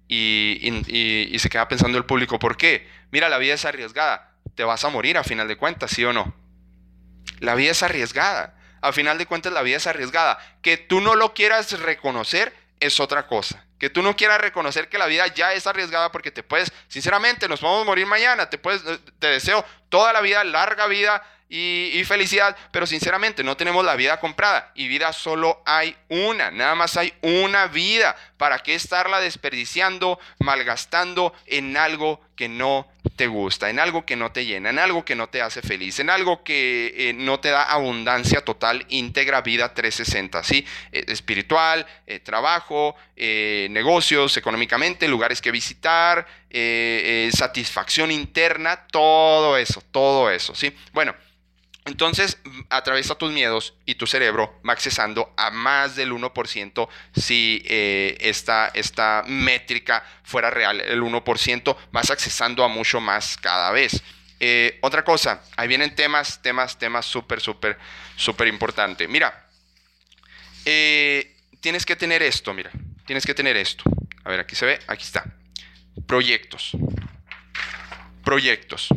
[0.08, 2.88] Y, se queda pensando el público, ¿por qué?
[3.10, 4.32] Mira, la vida es arriesgada.
[4.54, 6.34] Te vas a morir a final de cuentas, ¿sí o no?
[7.40, 8.54] La vida es arriesgada.
[8.80, 10.38] A final de cuentas, la vida es arriesgada.
[10.62, 13.64] Que tú no lo quieras reconocer es otra cosa.
[13.78, 17.48] Que tú no quieras reconocer que la vida ya es arriesgada porque te puedes, sinceramente,
[17.48, 18.82] nos podemos morir mañana, te puedes,
[19.18, 24.18] te deseo toda la vida, larga vida, y, felicidad, pero sinceramente no tenemos la vida
[24.18, 28.16] comprada y vida solo hay una, nada más hay una vida.
[28.36, 34.30] ¿Para qué estarla desperdiciando, malgastando en algo que no te gusta, en algo que no
[34.30, 37.48] te llena, en algo que no te hace feliz, en algo que eh, no te
[37.48, 40.66] da abundancia total, íntegra vida 360, ¿sí?
[40.92, 46.26] Eh, espiritual, eh, trabajo, negocios, económicamente, lugares que visitar,
[47.32, 50.76] satisfacción interna, todo eso, todo eso, ¿sí?
[50.92, 51.14] Bueno.
[51.86, 58.16] Entonces, atraviesa tus miedos y tu cerebro va accesando a más del 1% si eh,
[58.20, 64.02] esta, esta métrica fuera real, el 1%, vas accesando a mucho más cada vez.
[64.40, 67.78] Eh, otra cosa, ahí vienen temas, temas, temas súper, súper,
[68.16, 69.06] súper importante.
[69.06, 69.46] Mira,
[70.64, 72.72] eh, tienes que tener esto, mira,
[73.06, 73.84] tienes que tener esto.
[74.24, 75.24] A ver, aquí se ve, aquí está.
[76.04, 76.72] Proyectos.
[78.24, 78.88] Proyectos.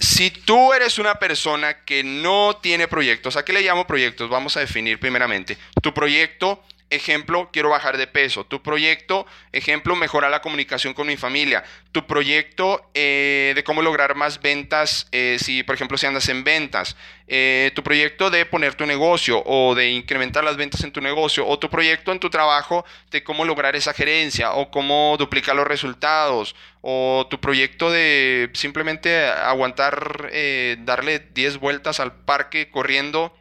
[0.00, 4.30] Si tú eres una persona que no tiene proyectos, ¿a qué le llamo proyectos?
[4.30, 5.58] Vamos a definir primeramente.
[5.82, 8.44] Tu proyecto ejemplo, quiero bajar de peso.
[8.44, 11.64] Tu proyecto, ejemplo, mejorar la comunicación con mi familia.
[11.92, 16.44] Tu proyecto eh, de cómo lograr más ventas, eh, si por ejemplo si andas en
[16.44, 16.96] ventas.
[17.28, 21.46] Eh, tu proyecto de poner tu negocio o de incrementar las ventas en tu negocio.
[21.46, 25.66] O tu proyecto en tu trabajo de cómo lograr esa gerencia o cómo duplicar los
[25.66, 26.56] resultados.
[26.82, 30.30] O tu proyecto de simplemente aguantar,
[30.78, 33.34] darle 10 vueltas al parque corriendo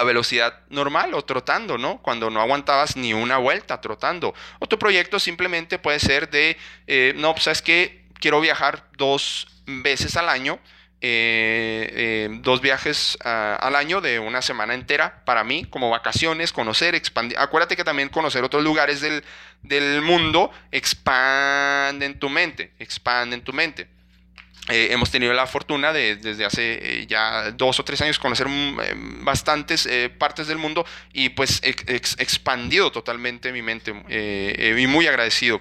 [0.00, 1.98] a velocidad normal o trotando, ¿no?
[1.98, 4.34] Cuando no aguantabas ni una vuelta trotando.
[4.58, 10.16] Otro proyecto simplemente puede ser de, eh, no, pues es que quiero viajar dos veces
[10.16, 10.58] al año,
[11.02, 16.50] eh, eh, dos viajes ah, al año de una semana entera para mí, como vacaciones,
[16.52, 17.38] conocer, expandir.
[17.38, 19.22] Acuérdate que también conocer otros lugares del,
[19.62, 23.99] del mundo expande en tu mente, expande en tu mente.
[24.70, 28.48] Eh, hemos tenido la fortuna de desde hace eh, ya dos o tres años conocer
[28.48, 35.60] mm, eh, bastantes partes del mundo y pues expandido totalmente mi mente y muy agradecido.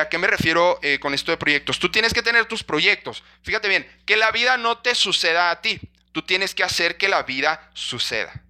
[0.00, 1.78] ¿A qué me refiero con esto de proyectos?
[1.78, 3.22] Tú tienes que tener tus proyectos.
[3.42, 5.80] Fíjate bien, que la vida no te suceda a ti.
[6.12, 8.44] Tú tienes que hacer que la vida suceda.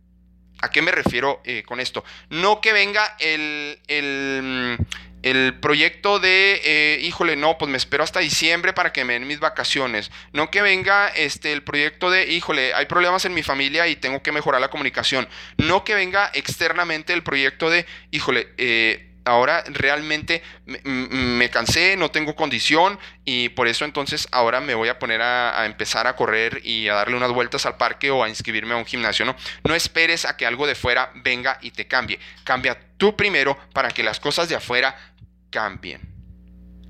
[0.64, 2.04] ¿A qué me refiero eh, con esto?
[2.30, 4.78] No que venga el, el,
[5.24, 9.26] el proyecto de, eh, híjole, no, pues me espero hasta diciembre para que me den
[9.26, 10.10] mis vacaciones.
[10.34, 14.22] No que venga este, el proyecto de, híjole, hay problemas en mi familia y tengo
[14.22, 15.26] que mejorar la comunicación.
[15.56, 22.36] No que venga externamente el proyecto de, híjole, eh, ahora realmente me, cansé, no tengo
[22.36, 26.60] condición y por eso entonces ahora me voy a poner a, a, empezar a correr
[26.64, 29.24] y a darle unas vueltas al parque o a inscribirme a un gimnasio.
[29.24, 29.34] No,
[29.64, 32.18] no esperes a que algo de fuera venga y te cambie.
[32.44, 34.96] Cambia tú primero para que las cosas de afuera
[35.54, 36.00] cambien.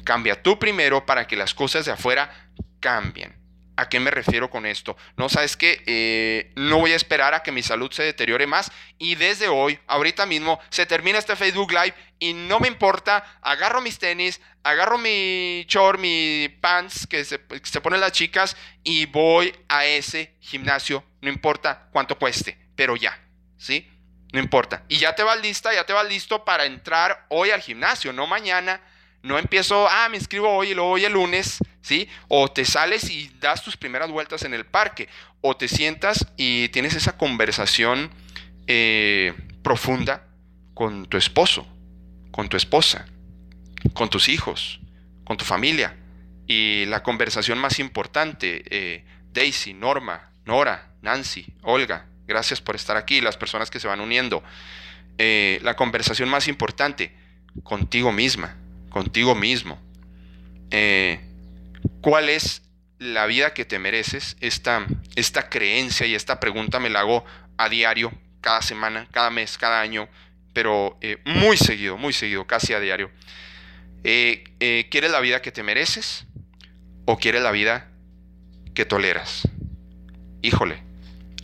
[0.04, 2.50] Cambia tú primero para que las cosas de afuera
[2.80, 3.36] cambien.
[3.76, 4.96] ¿A qué me refiero con esto?
[5.18, 8.72] No, sabes que eh, no voy a esperar a que mi salud se deteriore más
[8.98, 13.82] y desde hoy, ahorita mismo, se termina este Facebook Live y no me importa, agarro
[13.82, 19.04] mis tenis, agarro mi short, mi pants que se, que se ponen las chicas y
[19.06, 23.20] voy a ese gimnasio, no importa cuánto cueste, pero ya,
[23.58, 23.90] ¿sí?
[24.34, 24.82] No importa.
[24.88, 28.26] Y ya te vas lista, ya te vas listo para entrar hoy al gimnasio, no
[28.26, 28.80] mañana.
[29.22, 32.08] No empiezo, ah, me inscribo hoy y luego hoy el lunes, ¿sí?
[32.26, 35.08] O te sales y das tus primeras vueltas en el parque.
[35.40, 38.10] O te sientas y tienes esa conversación
[38.66, 40.26] eh, profunda
[40.74, 41.64] con tu esposo,
[42.32, 43.06] con tu esposa,
[43.92, 44.80] con tus hijos,
[45.22, 45.96] con tu familia.
[46.48, 53.20] Y la conversación más importante, eh, Daisy, Norma, Nora, Nancy, Olga, Gracias por estar aquí,
[53.20, 54.42] las personas que se van uniendo.
[55.18, 57.12] Eh, la conversación más importante,
[57.62, 58.56] contigo misma,
[58.90, 59.80] contigo mismo.
[60.70, 61.20] Eh,
[62.00, 62.62] ¿Cuál es
[62.98, 64.36] la vida que te mereces?
[64.40, 67.24] Esta, esta creencia y esta pregunta me la hago
[67.58, 70.08] a diario, cada semana, cada mes, cada año,
[70.52, 73.10] pero eh, muy seguido, muy seguido, casi a diario.
[74.02, 76.26] ¿Quieres la vida que te mereces
[77.06, 77.90] o quieres la vida
[78.74, 79.48] que toleras?
[80.42, 80.83] Híjole,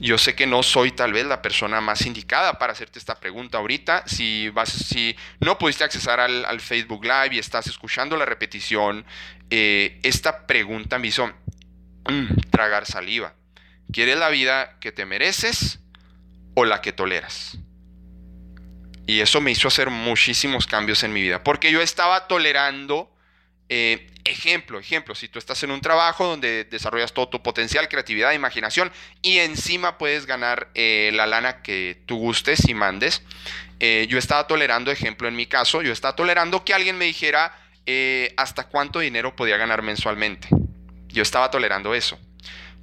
[0.00, 3.58] yo sé que no soy tal vez la persona más indicada para hacerte esta pregunta
[3.58, 4.04] ahorita.
[4.06, 9.04] Si, vas, si no pudiste accesar al, Facebook Live y estás escuchando la repetición,
[9.50, 13.34] eh, esta pregunta me hizo mm, tragar saliva.
[13.92, 15.80] ¿Quieres la vida que te mereces
[16.54, 17.58] o la que toleras?
[19.06, 23.14] Y eso me hizo hacer muchísimos cambios en mi vida, porque yo estaba tolerando
[23.72, 28.32] eh, ejemplo, ejemplo, si tú estás en un trabajo donde desarrollas todo tu potencial, creatividad,
[28.32, 28.90] imaginación
[29.22, 33.22] y encima puedes ganar eh, la lana que tú gustes y mandes,
[33.78, 37.56] eh, yo estaba tolerando, ejemplo en mi caso, yo estaba tolerando que alguien me dijera
[38.36, 40.46] hasta cuánto dinero podía ganar mensualmente.
[41.08, 42.20] Yo estaba tolerando eso.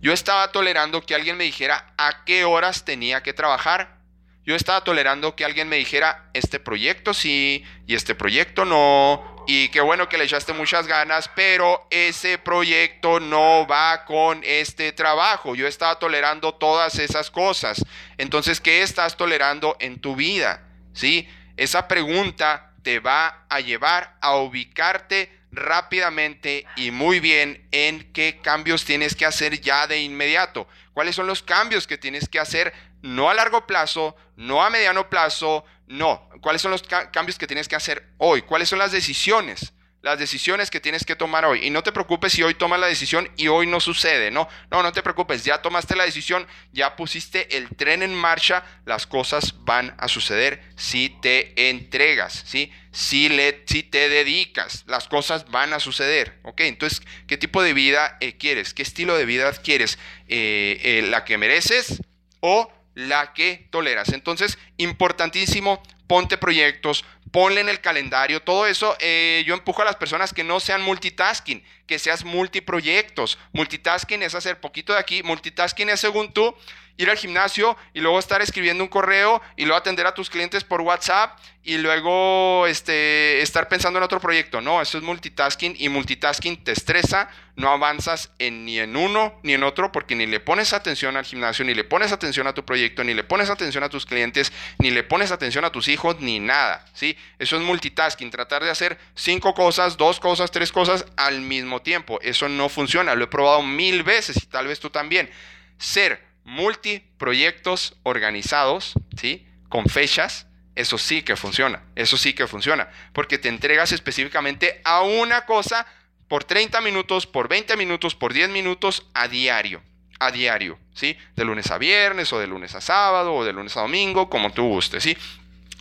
[0.02, 4.00] Yo estaba tolerando que alguien me dijera a qué horas tenía que trabajar.
[4.45, 9.70] Yo estaba tolerando que alguien me dijera este proyecto sí y este proyecto no y
[9.70, 15.56] qué bueno que le echaste muchas ganas, pero ese proyecto no va con este trabajo.
[15.56, 17.84] Yo estaba tolerando todas esas cosas.
[18.18, 20.64] Entonces, ¿qué estás tolerando en tu vida?
[20.92, 21.30] ¿Sí?
[21.56, 28.84] Esa pregunta te va a llevar a ubicarte rápidamente y muy bien en qué cambios
[28.84, 30.68] tienes que hacer ya de inmediato.
[30.94, 35.10] ¿Cuáles son los cambios que tienes que hacer no a largo plazo, no a mediano
[35.10, 36.30] plazo, no.
[36.41, 38.41] ¿Cuáles son los cambios que tienes que hacer hoy?
[38.41, 39.73] ¿Cuáles son las decisiones?
[40.02, 41.65] Las decisiones que tienes que tomar hoy.
[41.65, 44.30] Y no te preocupes si hoy tomas la decisión y hoy no sucede.
[44.30, 45.43] No, no, no te preocupes.
[45.43, 48.63] Ya tomaste la decisión, ya pusiste el tren en marcha.
[48.86, 52.71] Las cosas van a suceder si te entregas, ¿sí?
[52.91, 56.38] Si, le, te dedicas, las cosas van a suceder.
[56.43, 56.62] ¿Ok?
[56.62, 58.73] Entonces, ¿qué tipo de vida eh, quieres?
[58.73, 59.97] ¿Qué estilo de vida quieres?
[60.28, 62.02] Eh, eh, ¿La que mereces
[62.39, 64.10] o la que toleras.
[64.10, 69.98] Entonces, importantísimo, ponte proyectos, ponle en el calendario, todo eso eh, yo empujo a las
[69.98, 73.38] personas que no sean multitasking, que seas multiproyectos.
[73.52, 76.56] Multitasking es hacer poquito de aquí, multitasking es según tú
[76.98, 80.64] ir al gimnasio y luego estar escribiendo un correo y luego atender a tus clientes
[80.64, 84.62] por WhatsApp y luego este, estar pensando en otro proyecto.
[84.62, 89.54] No, eso es multitasking y multitasking te estresa, no avanzas en, ni en uno ni
[89.54, 92.64] en otro porque ni le pones atención al gimnasio, ni le pones atención a tu
[92.64, 96.20] proyecto, ni le pones atención a tus clientes, ni le pones atención a tus hijos,
[96.22, 96.86] ni nada.
[96.94, 97.18] ¿sí?
[97.38, 102.18] Eso es multitasking, tratar de hacer cinco cosas, dos cosas, tres cosas al mismo tiempo.
[102.22, 105.30] Eso no funciona, lo he probado mil veces y tal vez tú también.
[105.78, 109.46] Ser multiproyectos organizados, ¿sí?
[109.68, 115.02] Con fechas, eso sí que funciona, eso sí que funciona, porque te entregas específicamente a
[115.02, 115.86] una cosa
[116.30, 119.84] por 30 minutos, por 20 minutos, por 10 minutos a diario,
[120.20, 121.18] a diario, ¿sí?
[121.36, 124.54] De lunes a viernes o de lunes a sábado o de lunes a domingo, como
[124.54, 125.18] tú gustes, ¿sí?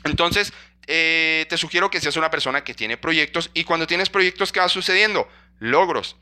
[0.02, 0.52] Entonces,
[0.88, 4.58] eh, te sugiero que seas una persona que tiene proyectos y cuando tienes proyectos, ¿qué
[4.58, 5.28] va sucediendo?
[5.60, 6.16] Logros,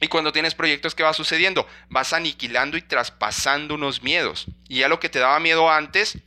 [0.00, 1.66] y cuando tienes proyectos, ¿qué va sucediendo?
[1.88, 4.46] Vas aniquilando y traspasando unos miedos.
[4.68, 6.18] Y ya lo que te daba miedo antes,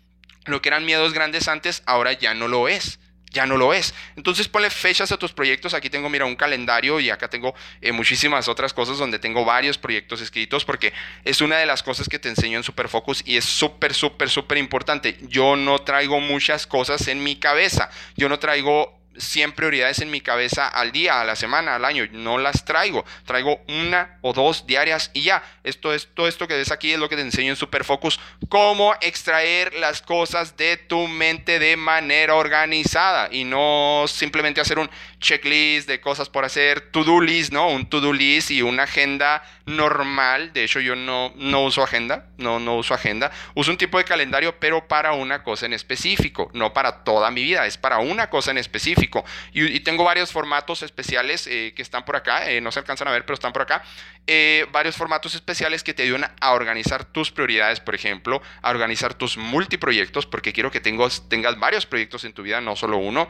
[0.45, 2.99] Lo que eran miedos grandes antes, ahora ya no lo es
[3.33, 3.93] ya no lo es.
[4.15, 5.74] Entonces ponle fechas a tus proyectos.
[5.74, 9.78] Aquí tengo, mira, un calendario y acá tengo eh, muchísimas otras cosas donde tengo varios
[9.78, 10.93] proyectos escritos porque
[11.26, 14.59] es una de las cosas que te enseño en Superfocus y es súper, súper, súper
[14.59, 15.17] importante.
[15.24, 17.89] Yo no traigo muchas cosas en mi cabeza.
[18.15, 22.07] Yo no traigo 100 prioridades en mi cabeza al día, a la semana, al año.
[22.11, 23.05] No las traigo.
[23.26, 25.43] Traigo una o dos diarias y ya.
[25.64, 28.20] Esto es todo esto que ves aquí es lo que te enseño en Superfocus.
[28.49, 34.89] Cómo extraer las cosas de tu mente de manera organizada y no simplemente hacer un
[35.24, 37.69] checklist de cosas por hacer, to-do list, ¿no?
[37.69, 40.51] Un to-do list y una agenda normal.
[40.53, 43.32] De hecho, yo no, no uso agenda, no, no uso agenda.
[43.55, 47.43] Uso un tipo de calendario, pero para una cosa en específico, no para toda mi
[47.43, 49.24] vida, es para una cosa en específico.
[49.53, 53.11] Y, tengo varios formatos especiales eh, que están por acá, eh, no se alcanzan a
[53.11, 53.84] ver, pero están por acá.
[54.28, 59.13] Eh, varios formatos especiales que te ayudan a organizar tus prioridades, por ejemplo, a organizar
[59.13, 63.30] tus multiproyectos, porque quiero que tengas, tengas varios proyectos en tu vida, no solo uno,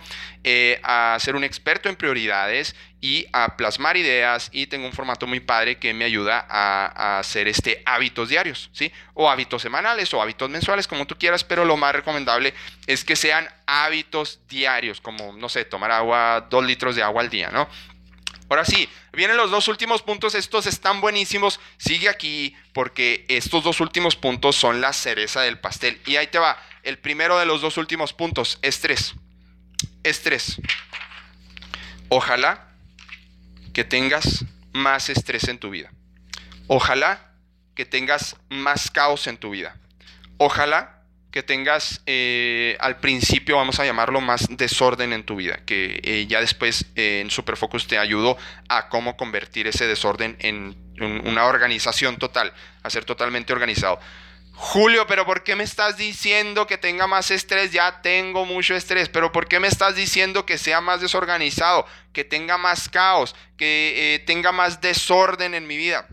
[0.83, 5.39] a ser un experto en prioridades y a plasmar ideas y tengo un formato muy
[5.39, 8.91] padre que me ayuda a, hacer este hábitos diarios, ¿sí?
[9.13, 12.53] O hábitos semanales o hábitos mensuales, como tú quieras, pero lo más recomendable
[12.87, 17.29] es que sean hábitos diarios, como, no sé, tomar agua, dos litros de agua al
[17.29, 17.67] día, ¿no?
[18.49, 23.79] Ahora sí, vienen los dos últimos puntos, estos están buenísimos, sigue aquí porque estos dos
[23.79, 25.99] últimos puntos son la cereza del pastel.
[26.05, 29.15] Y ahí te va, el primero de los dos últimos puntos, estrés.
[30.03, 30.57] Estrés.
[32.09, 32.67] Ojalá
[33.73, 35.91] que tengas más estrés en tu vida.
[36.67, 37.33] Ojalá
[37.75, 39.75] que tengas más caos en tu vida.
[40.37, 45.99] Ojalá que tengas eh, al principio, vamos a llamarlo, más desorden en tu vida, que
[46.03, 48.37] eh, ya después eh, en Superfocus te ayudo
[48.69, 50.77] a cómo convertir ese desorden en
[51.25, 53.99] una organización total, a ser totalmente organizado.
[54.55, 57.71] Julio, pero ¿por qué me estás diciendo que tenga más estrés?
[57.71, 62.23] Ya tengo mucho estrés, pero ¿por qué me estás diciendo que sea más desorganizado, que
[62.23, 66.07] tenga más caos, que eh, tenga más desorden en mi vida?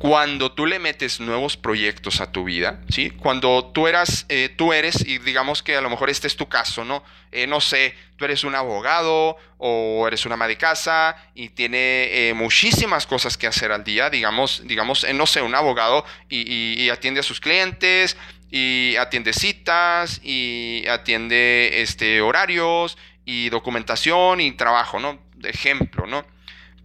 [0.00, 3.10] Cuando tú le metes nuevos proyectos a tu vida, ¿sí?
[3.10, 6.48] Cuando tú eras, eh, tú eres, y digamos que a lo mejor este es tu
[6.48, 7.04] caso, ¿no?
[7.32, 12.28] Eh, no sé, tú eres un abogado o eres una ama de casa y tiene
[12.30, 17.20] eh, muchísimas cosas que hacer al día, digamos, digamos, no sé, un abogado y, atiende
[17.20, 18.16] a sus clientes
[18.50, 22.96] y atiende citas y atiende este, horarios
[23.26, 25.18] y documentación y trabajo, ¿no?
[25.34, 26.24] De ejemplo, ¿no?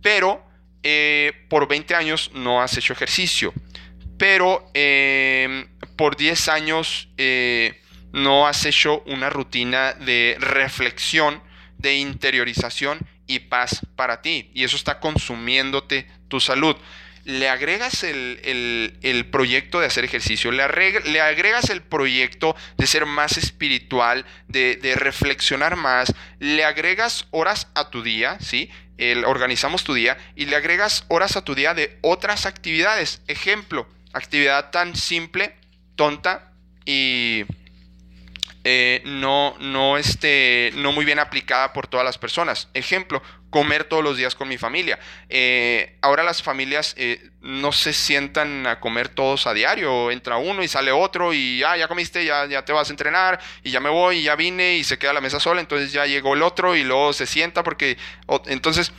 [0.01, 0.43] Pero
[0.87, 3.51] eh, por 20 años no has hecho ejercicio,
[4.19, 7.81] pero em, por 10 años eh,
[8.13, 11.41] no has hecho una rutina de reflexión,
[11.79, 14.51] de interiorización y paz para ti.
[14.53, 16.75] Y eso está consumiéndote tu salud
[17.25, 24.25] le agregas el, proyecto de hacer ejercicio, le, agregas el proyecto de ser más espiritual,
[24.47, 28.69] de, reflexionar más, le agregas horas a tu día, ¿sí?
[28.97, 33.21] El, organizamos tu día y le agregas horas a tu día de otras actividades.
[33.27, 35.55] Ejemplo, actividad tan simple,
[35.95, 36.51] tonta
[36.85, 37.45] y
[38.63, 42.69] eh, no, no, este, no muy bien aplicada por todas las personas.
[42.73, 43.21] Ejemplo,
[43.55, 44.99] comer todos los días con mi familia.
[45.29, 50.11] Eh, ahora las familias eh, no se sientan a comer todos a diario.
[50.11, 53.39] Entra uno y sale otro y ah, ya comiste, ya, ya te vas a entrenar
[53.63, 55.61] y ya me voy y ya vine y se queda la mesa sola.
[55.61, 57.97] Entonces ya llegó el otro y luego se sienta porque...
[58.47, 58.91] entonces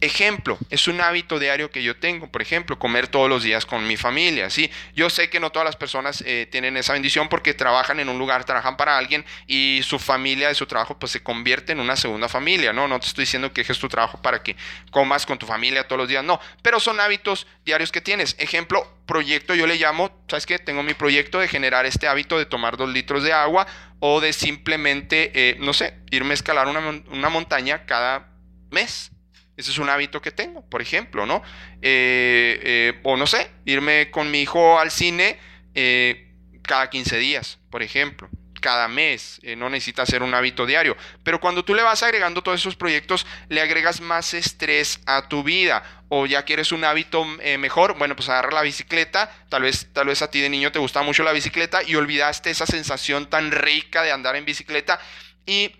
[0.00, 3.84] Ejemplo, es un hábito diario que yo tengo, por ejemplo, comer todos los días con
[3.84, 4.70] mi familia, ¿sí?
[4.94, 8.16] Yo sé que no todas las personas eh, tienen esa bendición porque trabajan en un
[8.16, 11.96] lugar, trabajan para alguien y su familia de su trabajo pues se convierte en una
[11.96, 12.86] segunda familia, ¿no?
[12.86, 14.54] No te estoy diciendo que dejes tu trabajo para que
[14.92, 18.36] comas con tu familia todos los días, no, pero son hábitos diarios que tienes.
[18.38, 20.60] Ejemplo, proyecto yo le llamo, ¿sabes qué?
[20.60, 23.66] Tengo mi proyecto de generar este hábito de tomar dos litros de agua
[23.98, 28.28] o de simplemente, eh, no sé, irme a escalar una, una montaña cada
[28.70, 29.10] mes
[29.58, 31.42] ese es un hábito que tengo, por ejemplo, ¿no?
[31.82, 35.36] Eh, eh, o no sé, irme con mi hijo al cine
[35.74, 36.32] eh,
[36.62, 38.30] cada 15 días, por ejemplo,
[38.60, 39.40] cada mes.
[39.56, 40.96] no necesita ser un hábito diario.
[41.24, 45.42] Pero cuando tú le vas agregando todos esos proyectos, le agregas más estrés a tu
[45.42, 45.82] vida.
[46.08, 49.30] O ya quieres un hábito mejor, bueno, pues agarra la bicicleta.
[49.48, 52.50] Tal vez, tal vez a ti de niño te gustaba mucho la bicicleta y olvidaste
[52.50, 55.00] esa sensación tan rica de andar en bicicleta.
[55.46, 55.72] Y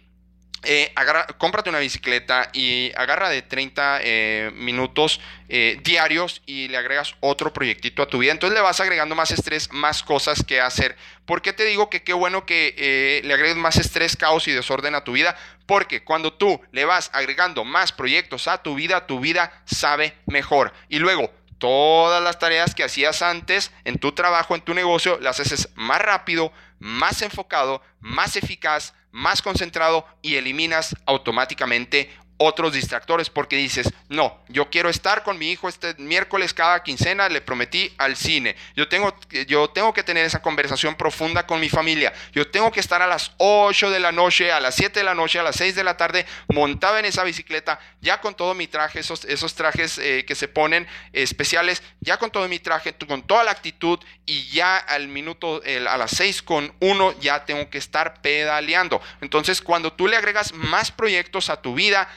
[0.64, 0.92] eh,
[1.38, 7.52] cómprate una bicicleta y agarra de 30 eh, minutos eh, diarios y le agregas otro
[7.52, 8.32] proyectito a tu vida.
[8.32, 10.96] Entonces le vas agregando más estrés, más cosas que hacer.
[11.26, 14.94] ¿Por qué te digo que qué bueno que le agregues más estrés, caos y desorden
[14.94, 15.36] a tu vida?
[15.66, 20.72] Porque cuando tú le vas agregando más proyectos a tu vida, tu vida sabe mejor.
[20.88, 25.40] Y luego, todas las tareas que hacías antes en tu trabajo, en tu negocio, las
[25.40, 33.57] haces más rápido, más enfocado, más eficaz, más concentrado y eliminas automáticamente otros distractores porque
[33.57, 38.16] dices, no, yo quiero estar con mi hijo este miércoles cada quincena, le prometí al
[38.16, 38.57] cine.
[38.74, 39.14] Yo tengo,
[39.47, 42.12] yo tengo que tener esa conversación profunda con mi familia.
[42.32, 45.14] Yo tengo que estar a las 8 de la noche, a las 7 de la
[45.14, 48.68] noche, a las 6 de la tarde, montado en esa bicicleta, ya con todo mi
[48.68, 53.22] traje, esos, esos trajes eh, que se ponen especiales, ya con todo mi traje, con
[53.22, 57.78] toda la actitud y ya al minuto, a las 6 con 1 ya tengo que
[57.78, 59.01] estar pedaleando.
[59.20, 62.09] Entonces, cuando tú le agregas más proyectos a tu vida,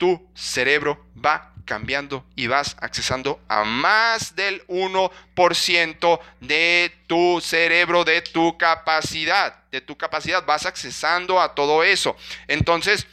[0.00, 8.22] tu cerebro va cambiando y vas accesando a más del 1% de tu cerebro, de
[8.22, 12.16] tu capacidad, de tu capacidad, vas accesando a todo eso.
[12.48, 13.06] Entonces,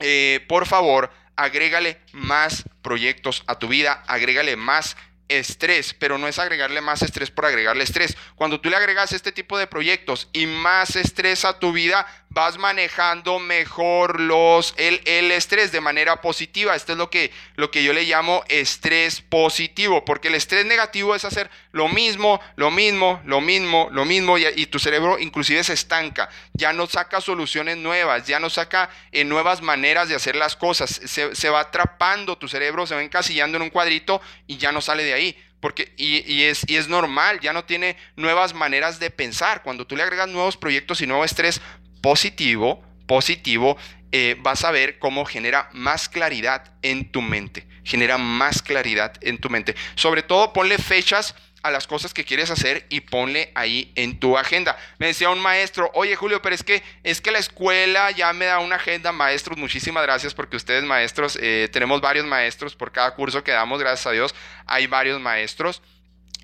[0.00, 4.98] eh, por favor, agrégale más proyectos a tu vida, agrégale más
[5.28, 8.16] estrés, pero no es agregarle más estrés por agregarle estrés.
[8.34, 12.06] Cuando tú le agregas este tipo de proyectos y más estrés a tu vida,
[12.38, 16.76] vas manejando mejor los, el, el, estrés de manera positiva.
[16.76, 21.16] Esto es lo que, lo que yo le llamo estrés positivo, porque el estrés negativo
[21.16, 25.72] es hacer lo mismo, lo mismo, lo mismo, lo mismo, y, tu cerebro inclusive se
[25.72, 30.54] estanca, ya no saca soluciones nuevas, ya no saca eh, nuevas maneras de hacer las
[30.54, 34.70] cosas, se, se va atrapando tu cerebro, se va encasillando en un cuadrito y ya
[34.70, 35.36] no sale de ahí.
[35.60, 39.64] Porque, y, y, es, y es normal, ya no tiene nuevas maneras de pensar.
[39.64, 41.60] Cuando tú le agregas nuevos proyectos y nuevo estrés,
[42.00, 43.76] positivo, positivo,
[44.10, 47.66] eh, vas a ver cómo genera más claridad en tu mente.
[47.84, 49.74] Genera más claridad en tu mente.
[49.96, 54.38] Sobre todo ponle fechas a las cosas que quieres hacer y ponle ahí en tu
[54.38, 54.78] agenda.
[54.98, 58.46] Me decía un maestro, oye Julio, pero es que es que la escuela ya me
[58.46, 63.14] da una agenda, maestros, muchísimas gracias porque ustedes maestros, eh, tenemos varios maestros por cada
[63.14, 64.34] curso que damos, gracias a Dios,
[64.66, 65.82] hay varios maestros.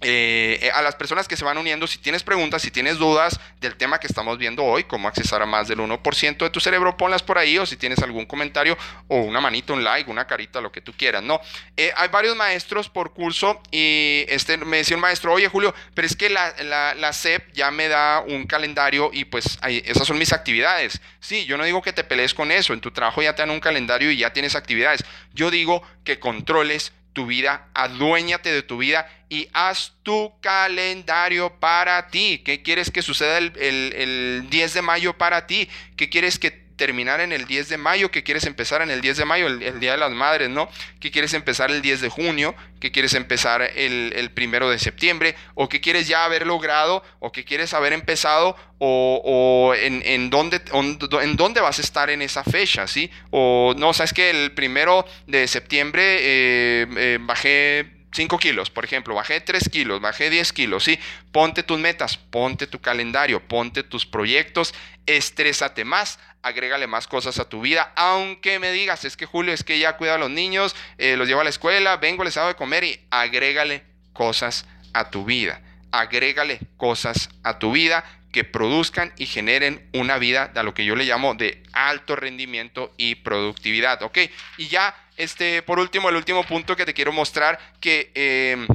[0.01, 3.41] Eh, eh, a las personas que se van uniendo, si tienes preguntas, si tienes dudas
[3.61, 6.97] del tema que estamos viendo hoy, cómo accesar a más del 1% de tu cerebro,
[6.97, 8.77] ponlas por ahí o si tienes algún comentario
[9.09, 11.41] o una manita, un like, una carita, lo que tú quieras, ¿no?
[11.77, 16.07] Eh, hay varios maestros por curso y este, me decía un maestro, oye Julio, pero
[16.07, 20.19] es que la, la, la CEP ya me da un calendario y pues esas son
[20.19, 21.01] mis actividades.
[21.21, 23.51] Sí, yo no digo que te pelees con eso, en tu trabajo ya te dan
[23.51, 25.03] un calendario y ya tienes actividades.
[25.33, 32.09] Yo digo que controles tu vida, aduéñate de tu vida y haz tu calendario para
[32.09, 32.43] ti.
[32.45, 35.69] ¿Qué quieres que suceda el, el, 10 de mayo para ti?
[35.97, 39.19] ¿Qué quieres que terminar en el 10 de mayo, que quieres empezar en el 10
[39.19, 40.69] de mayo, el, Día de las Madres, ¿no?
[41.01, 45.69] Que quieres empezar el 10 de junio, que quieres empezar el, primero de septiembre, o
[45.69, 51.37] que quieres ya haber logrado, o que quieres haber empezado, o, en, en, dónde, en
[51.37, 53.11] dónde vas a estar en esa fecha, ¿sí?
[53.31, 59.15] O no, sabes que el primero de septiembre eh, eh, bajé 5 kilos, por ejemplo,
[59.15, 60.99] bajé 3 kilos, bajé 10 kilos, ¿sí?
[61.33, 64.73] Ponte tus metas, ponte tu calendario, ponte tus proyectos,
[65.05, 69.65] estrésate más, agrégale más cosas a tu vida, aunque me digas, es que Julio, es
[69.65, 72.49] que ya cuida a los niños, eh, los lleva a la escuela, vengo, les hago
[72.49, 75.61] de comer y agrégale cosas a tu vida,
[75.91, 80.97] agrégale cosas a tu vida que produzcan y generen una vida de lo que yo
[80.97, 84.19] le llamo de alto rendimiento y productividad, ¿ok?
[84.59, 88.67] Y ya, este, por último, el último punto que te quiero mostrar que em,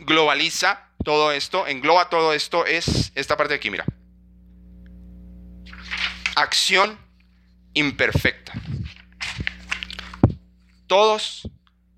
[0.00, 3.84] globaliza todo esto, engloba todo esto, es esta parte de aquí, mira
[6.34, 6.98] acción
[7.74, 8.52] imperfecta.
[10.86, 11.48] Todos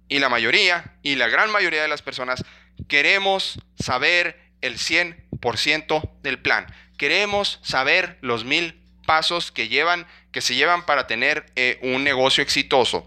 [0.09, 2.45] y la mayoría y la gran mayoría de las personas
[2.89, 6.67] queremos saber el 100% del plan.
[6.97, 12.43] Queremos saber los mil pasos que llevan que se llevan para tener eh, un negocio
[12.43, 13.07] exitoso.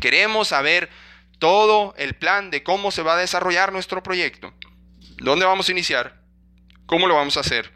[0.00, 0.88] Queremos saber
[1.38, 4.52] todo el plan de cómo se va a desarrollar nuestro proyecto.
[5.18, 6.20] ¿Dónde vamos a iniciar?
[6.86, 7.72] ¿Cómo lo vamos a hacer?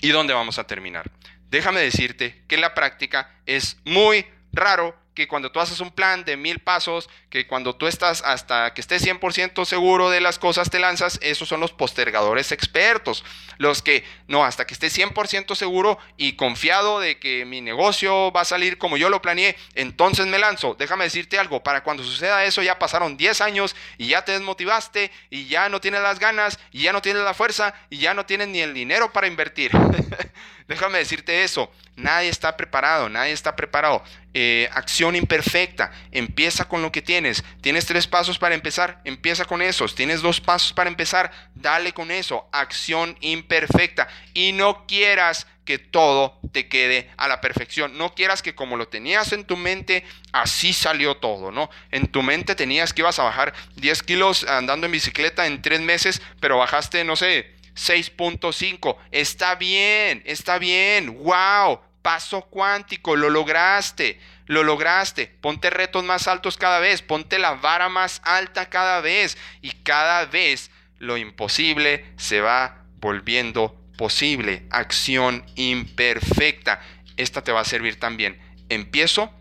[0.00, 1.10] ¿Y dónde vamos a terminar?
[1.50, 6.24] déjame decirte que en la práctica es muy raro que cuando tú haces un plan
[6.24, 10.70] de mil pasos, que cuando tú estás hasta que estés 100% seguro de las cosas
[10.70, 13.24] te lanzas, esos son los postergadores expertos,
[13.56, 18.42] los que no, hasta que estés 100% seguro y confiado de que mi negocio va
[18.42, 20.76] a salir como yo lo planeé, entonces me lanzo.
[20.78, 25.10] Déjame decirte algo, para cuando suceda eso ya pasaron 10 años y ya te desmotivaste
[25.30, 28.26] y ya no tienes las ganas y ya no tienes la fuerza y ya no
[28.26, 29.70] tienes ni el dinero para invertir.
[30.68, 34.02] Déjame decirte eso, nadie está preparado, nadie está preparado.
[34.34, 37.44] Eh, acción imperfecta, empieza con lo que tienes.
[37.60, 39.94] Tienes tres pasos para empezar, empieza con esos.
[39.94, 42.48] Tienes dos pasos para empezar, dale con eso.
[42.52, 44.08] Acción imperfecta.
[44.34, 47.98] Y no quieras que todo te quede a la perfección.
[47.98, 51.68] No quieras que como lo tenías en tu mente, así salió todo, ¿no?
[51.90, 55.80] En tu mente tenías que ibas a bajar 10 kilos andando en bicicleta en tres
[55.80, 58.96] meses, pero bajaste, no sé, 6.5.
[59.12, 61.18] Está bien, está bien.
[61.18, 61.80] ¡Wow!
[62.06, 65.26] paso cuántico, lo lograste, lo lograste.
[65.26, 70.24] Ponte retos más altos cada vez, ponte la vara más alta cada vez y cada
[70.26, 70.70] vez
[71.00, 74.66] lo imposible se va volviendo posible.
[74.70, 76.80] Acción imperfecta.
[77.16, 78.38] Esta te va a servir también.
[78.68, 79.34] Empiezo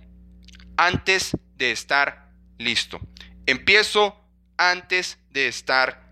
[0.76, 3.00] antes de estar listo.
[3.46, 4.20] Empiezo
[4.58, 6.05] antes de estar listo.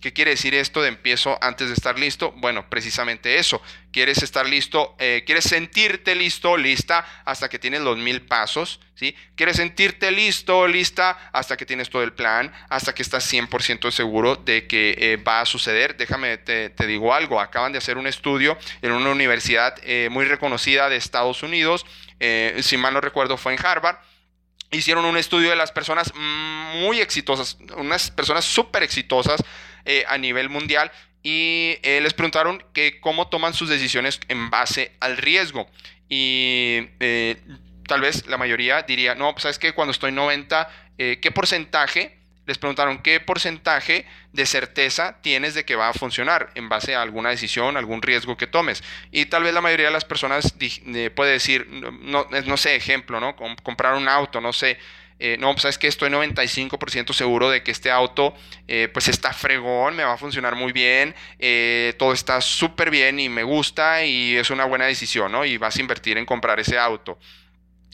[0.00, 2.32] ¿Qué quiere decir esto de empiezo antes de estar listo?
[2.38, 3.62] Bueno, precisamente eso.
[3.92, 9.14] Quieres estar listo, eh, quieres sentirte listo, lista, hasta que tienes los mil pasos, ¿sí?
[9.36, 14.34] Quieres sentirte listo, lista, hasta que tienes todo el plan, hasta que estás 100% seguro
[14.34, 15.96] de que eh, va a suceder.
[15.96, 20.88] Déjame, te, digo algo, acaban de hacer un estudio en una universidad eh, muy reconocida
[20.88, 21.86] de Estados Unidos,
[22.60, 23.96] si mal no recuerdo fue en Harvard,
[24.70, 29.42] hicieron un estudio de las personas muy exitosas, unas personas súper exitosas
[29.84, 30.90] eh, a nivel mundial
[31.22, 35.68] y eh, les preguntaron que cómo toman sus decisiones en base al riesgo.
[36.08, 37.36] Y eh,
[37.86, 42.58] tal vez la mayoría diría, no, pues sabes que cuando estoy 90, ¿qué porcentaje les
[42.58, 47.30] preguntaron qué porcentaje de certeza tienes de que va a funcionar en base a alguna
[47.30, 48.82] decisión, algún riesgo que tomes.
[49.10, 50.54] Y tal vez la mayoría de las personas
[51.14, 53.34] puede decir, no, no sé, ejemplo, ¿no?
[53.62, 54.78] comprar un auto, no sé.
[55.22, 58.34] Eh, no, pues sabes que estoy 95% seguro de que este auto
[58.66, 63.20] eh, pues está fregón, me va a funcionar muy bien, eh, todo está súper bien
[63.20, 65.44] y me gusta y es una buena decisión, ¿no?
[65.44, 67.18] Y vas a invertir en comprar ese auto.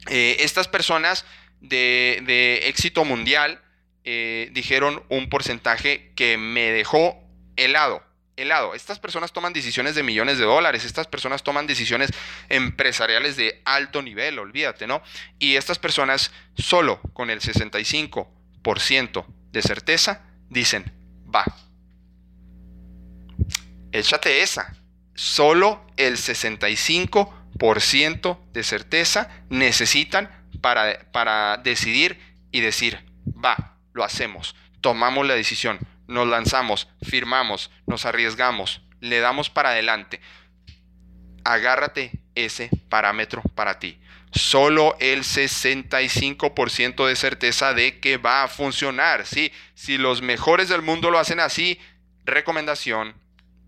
[0.09, 1.25] estas personas
[1.61, 3.61] de éxito mundial,
[4.09, 7.21] eh, dijeron un porcentaje que me dejó
[7.57, 8.05] helado.
[8.37, 8.73] Helado.
[8.75, 12.11] Estas personas toman decisiones de millones de dólares, estas personas toman decisiones
[12.49, 15.03] empresariales de alto nivel, olvídate, ¿no?
[15.41, 20.85] Y estas personas solo con el 65% de certeza dicen,
[21.35, 21.45] va,
[23.91, 24.73] échate esa.
[25.15, 30.31] Solo el 65% de certeza necesitan
[30.61, 32.21] para, para decidir
[32.53, 39.51] y decir, va, lo hacemos, tomamos la decisión, nos lanzamos, firmamos, nos arriesgamos, le damos
[39.51, 40.21] para adelante.
[41.45, 43.99] Agárrate ese parámetro para ti.
[44.33, 49.27] Solo el 65% de certeza de que va a funcionar.
[49.27, 49.51] ¿sí?
[49.75, 51.81] Si los mejores del mundo lo hacen así,
[52.25, 53.15] recomendación,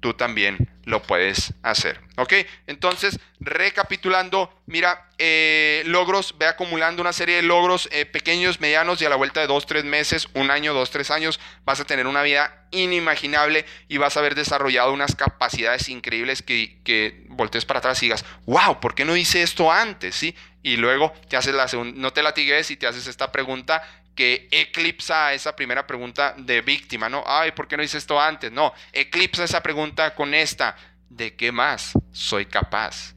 [0.01, 2.01] tú también lo puedes hacer.
[2.17, 2.33] ¿Ok?
[2.67, 9.05] Entonces, recapitulando, mira, eh, logros, ve acumulando una serie de logros eh, pequeños, medianos y
[9.05, 12.07] a la vuelta de dos, tres meses, un año, dos, tres años, vas a tener
[12.07, 17.79] una vida inimaginable y vas a haber desarrollado unas capacidades increíbles que, que voltees para
[17.79, 20.15] atrás y digas, wow, ¿por qué no hice esto antes?
[20.15, 20.35] ¿Sí?
[20.63, 23.83] Y luego te haces la no te latigues y te haces esta pregunta
[24.19, 27.23] que eclipsa esa primera pregunta de víctima, ¿no?
[27.25, 28.51] Ay, ¿por qué no hice esto antes?
[28.51, 30.75] No, eclipsa esa pregunta con esta,
[31.09, 33.15] ¿de qué más soy capaz?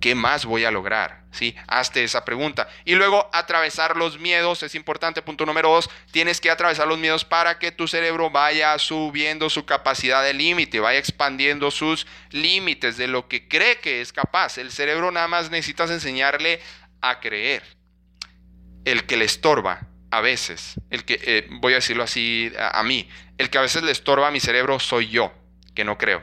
[0.00, 1.22] ¿Qué más voy a lograr?
[1.30, 1.54] ¿Sí?
[1.68, 2.68] Hazte esa pregunta.
[2.84, 5.22] Y luego atravesar los miedos es importante.
[5.22, 9.66] Punto número dos, tienes que atravesar los miedos para que tu cerebro vaya subiendo su
[9.66, 14.58] capacidad de límite, vaya expandiendo sus límites de lo que cree que es capaz.
[14.58, 16.60] El cerebro nada más necesitas enseñarle
[17.00, 17.62] a creer.
[18.84, 23.08] El que le estorba a veces, el que, eh, voy a decirlo así a, mí,
[23.36, 25.32] el que a veces le estorba a mi cerebro soy yo,
[25.74, 26.22] que no creo.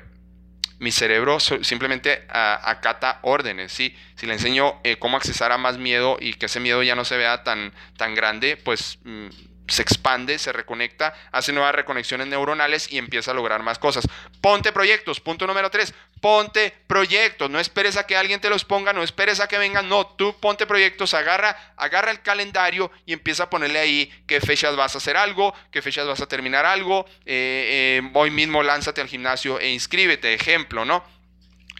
[0.79, 3.95] Mi cerebro simplemente acata órdenes, ¿sí?
[4.15, 7.05] Si le enseño eh, cómo accesar a más miedo y que ese miedo ya no
[7.05, 8.99] se vea tan, tan grande, pues...
[9.03, 9.29] Mm,
[9.67, 14.07] se expande, se reconecta, hace nuevas reconexiones neuronales y empieza a lograr más cosas.
[14.41, 18.93] Ponte proyectos, punto número tres, ponte proyectos, no esperes a que alguien te los ponga,
[18.93, 23.43] no esperes a que vengan, no, tú ponte proyectos, agarra, agarra el calendario y empieza
[23.43, 27.05] a ponerle ahí qué fechas vas a hacer algo, qué fechas vas a terminar algo,
[27.25, 31.03] eh, eh, hoy mismo lánzate al gimnasio e inscríbete, ejemplo, ¿no?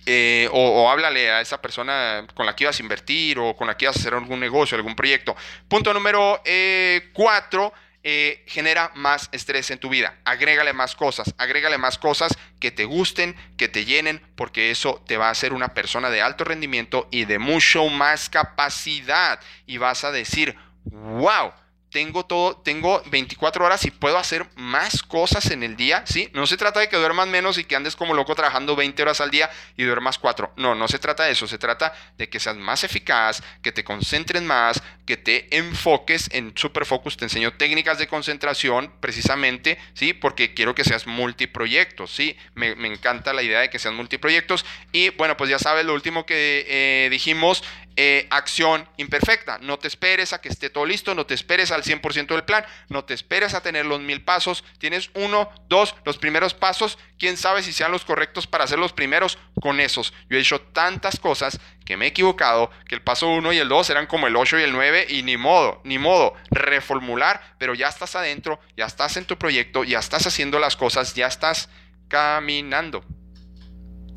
[0.06, 3.76] Eh, o, háblale a esa persona con la que ibas a invertir o con la
[3.76, 5.36] que ibas a hacer algún negocio, algún proyecto.
[5.68, 10.16] Punto número eh, cuatro, eh, genera más estrés en tu vida.
[10.26, 15.18] Agrégale más cosas, agrégale más cosas que te gusten, que te llenen, porque eso te
[15.18, 19.40] va a hacer una persona de alto rendimiento y de mucho más capacidad.
[19.66, 21.52] Y vas a decir, wow
[21.96, 26.30] tengo todo, tengo 24 horas y puedo hacer más cosas en el día, ¿sí?
[26.34, 29.22] No se trata de que duermas menos y que andes como loco trabajando 20 horas
[29.22, 30.56] al día y duermas 4.
[30.58, 33.86] No, no se trata de eso, se trata de que seas más eficaz, que te
[33.86, 37.16] concentres más, que te enfoques en Superfocus.
[37.16, 40.12] Te enseño técnicas de concentración precisamente, ¿sí?
[40.12, 42.36] Porque quiero que seas multiproyectos, ¿sí?
[42.56, 44.66] Me, encanta la idea de que seas multiproyectos.
[44.92, 47.64] Y bueno, pues ya sabes, lo último que eh, dijimos
[47.98, 49.58] eh, acción imperfecta.
[49.60, 52.66] No te esperes a que esté todo listo, no te esperes al 100% del plan,
[52.90, 54.66] no te esperes a tener los mil pasos.
[54.80, 56.98] Tienes uno, dos, los primeros pasos.
[57.18, 60.14] Quién sabe si sean los correctos para hacer los primeros con esos.
[60.30, 63.70] Yo he hecho tantas cosas que me he equivocado, que el paso uno y el
[63.70, 67.76] dos eran como el 8 y el 9 y ni modo, ni modo, reformular, pero
[67.76, 71.70] ya estás adentro, ya estás en tu proyecto, ya estás haciendo las cosas, ya estás
[72.10, 73.06] caminando.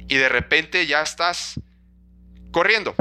[0.08, 1.60] Y de repente ya estás
[2.50, 2.96] corriendo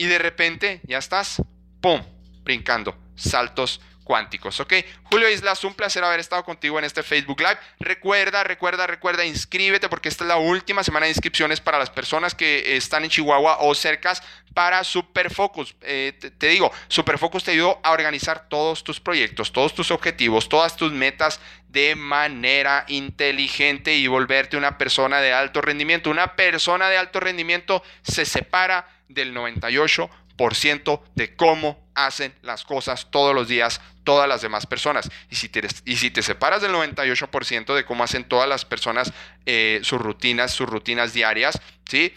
[0.00, 1.42] y de repente ya estás,
[1.82, 2.00] ¡pum!,
[2.42, 4.72] brincando, saltos cuánticos, ¿ok?
[5.02, 7.58] Julio Islas, un placer haber estado contigo en este Facebook Live.
[7.80, 12.34] Recuerda, recuerda, recuerda, inscríbete porque esta es la última semana de inscripciones para las personas
[12.34, 14.22] que están en Chihuahua o cercas
[14.54, 15.76] para Superfocus.
[15.82, 20.48] Eh, te, te, digo, Superfocus te ayuda a organizar todos tus proyectos, todos tus objetivos,
[20.48, 26.08] todas tus metas de manera inteligente y volverte una persona de alto rendimiento.
[26.08, 33.34] Una persona de alto rendimiento se separa del 98% de cómo hacen las cosas todos
[33.34, 35.08] los días todas las demás personas.
[35.30, 39.12] Y si te, y si te separas del 98% de cómo hacen todas las personas
[39.46, 42.12] eh, sus rutinas, sus rutinas diarias, ¿sí?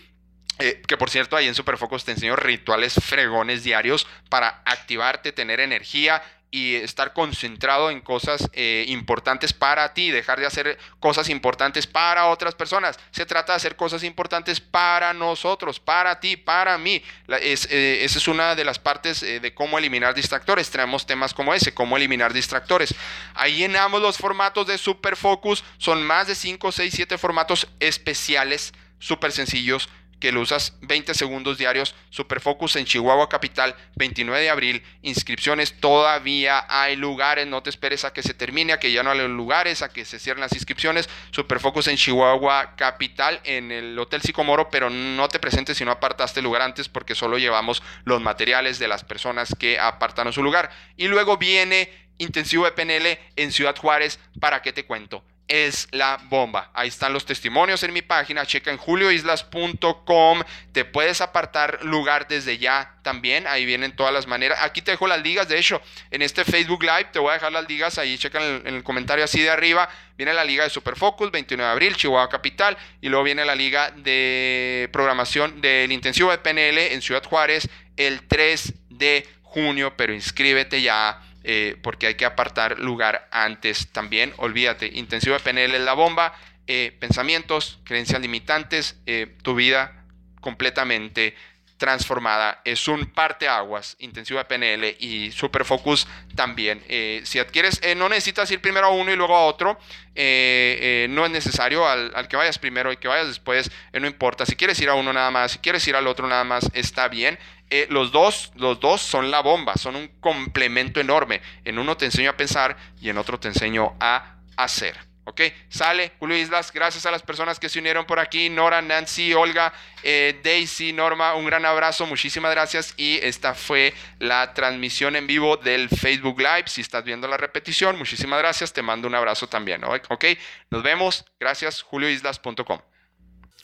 [0.60, 5.60] Eh, que por cierto, ahí en Superfocus te enseño rituales fregones diarios para activarte, tener
[5.60, 6.22] energía
[6.54, 12.28] y estar concentrado en cosas eh, importantes para ti, dejar de hacer cosas importantes para
[12.28, 13.00] otras personas.
[13.10, 17.04] Se trata de hacer cosas importantes para nosotros, para ti, para mí.
[17.42, 20.70] es, eh, esa es una de las partes eh, de cómo eliminar distractores.
[20.70, 22.94] Tenemos temas como ese, cómo eliminar distractores.
[23.34, 25.64] Ahí llenamos los formatos de Super Focus.
[25.80, 29.90] Son más de 5, 6, 7 formatos especiales, súper sencillos
[30.24, 31.96] que lo usas 20 segundos diarios.
[32.10, 34.84] Superfocus en Chihuahua Capital, 29 de abril.
[35.02, 37.46] Inscripciones todavía hay lugares.
[37.46, 40.06] No te esperes a que se termine, a que ya no hay lugares, a que
[40.06, 41.10] se cierren las inscripciones.
[41.32, 46.42] Superfocus en Chihuahua Capital, en el Hotel Sicomoro, pero no te presentes si no apartaste
[46.42, 50.72] lugar antes porque solo llevamos los materiales de las personas que apartan su lugar.
[50.96, 54.22] Y luego viene intensivo de PNL en Ciudad Juárez.
[54.40, 55.26] ¿Para qué te cuento?
[55.48, 56.72] Es la bomba.
[56.74, 58.46] Ahí están los testimonios en mi página.
[58.46, 60.42] Checa en julioislas.com.
[60.72, 63.46] Te puedes apartar lugar desde ya también.
[63.48, 64.60] Ahí vienen todas las maneras.
[64.62, 65.48] Aquí te dejo las ligas.
[65.48, 65.82] De hecho,
[66.12, 67.98] en este Facebook Live te voy a dejar las ligas.
[67.98, 69.90] Ahí checa en el, comentario así de arriba.
[70.18, 72.78] Viene la liga de Superfocus, 29 de abril, Chihuahua Capital.
[73.02, 78.28] Y luego viene la liga de programación del intensivo de PNL en Ciudad Juárez el
[78.28, 79.96] 3 de junio.
[79.98, 84.34] Pero inscríbete ya eh, porque hay que apartar lugar antes también.
[84.38, 86.34] Olvídate, intensivo de PNL es la bomba,
[86.68, 90.06] eh, pensamientos, creencias limitantes, eh, tu vida
[90.40, 91.36] completamente
[91.78, 92.62] transformada.
[92.64, 96.82] Es un parteaguas, intensivo de PNL y Superfocus también.
[97.26, 99.78] si adquieres, no necesitas ir primero a uno y luego a otro.
[100.16, 104.46] no es necesario al, al, que vayas primero y que vayas después, no importa.
[104.46, 107.10] Si quieres ir a uno nada más, si quieres ir al otro nada más, está
[107.10, 107.38] bien.
[107.76, 111.42] Eh, los, dos, los dos son la bomba, son un complemento enorme.
[111.66, 114.96] En uno te enseño a pensar y en otro te enseño a hacer.
[115.24, 115.42] ¿Ok?
[115.70, 119.74] Sale, Julio Islas, gracias a las personas que se unieron por aquí, Nora, Nancy, Olga,
[120.04, 125.58] eh, Daisy, Norma, un gran abrazo, muchísimas gracias y esta fue la transmisión en vivo
[125.58, 129.84] del Facebook Live, si estás viendo la repetición, muchísimas gracias, te mando un abrazo también,
[129.84, 130.26] ¿ok?
[130.70, 132.93] Nos vemos, gracias, julioislas.com.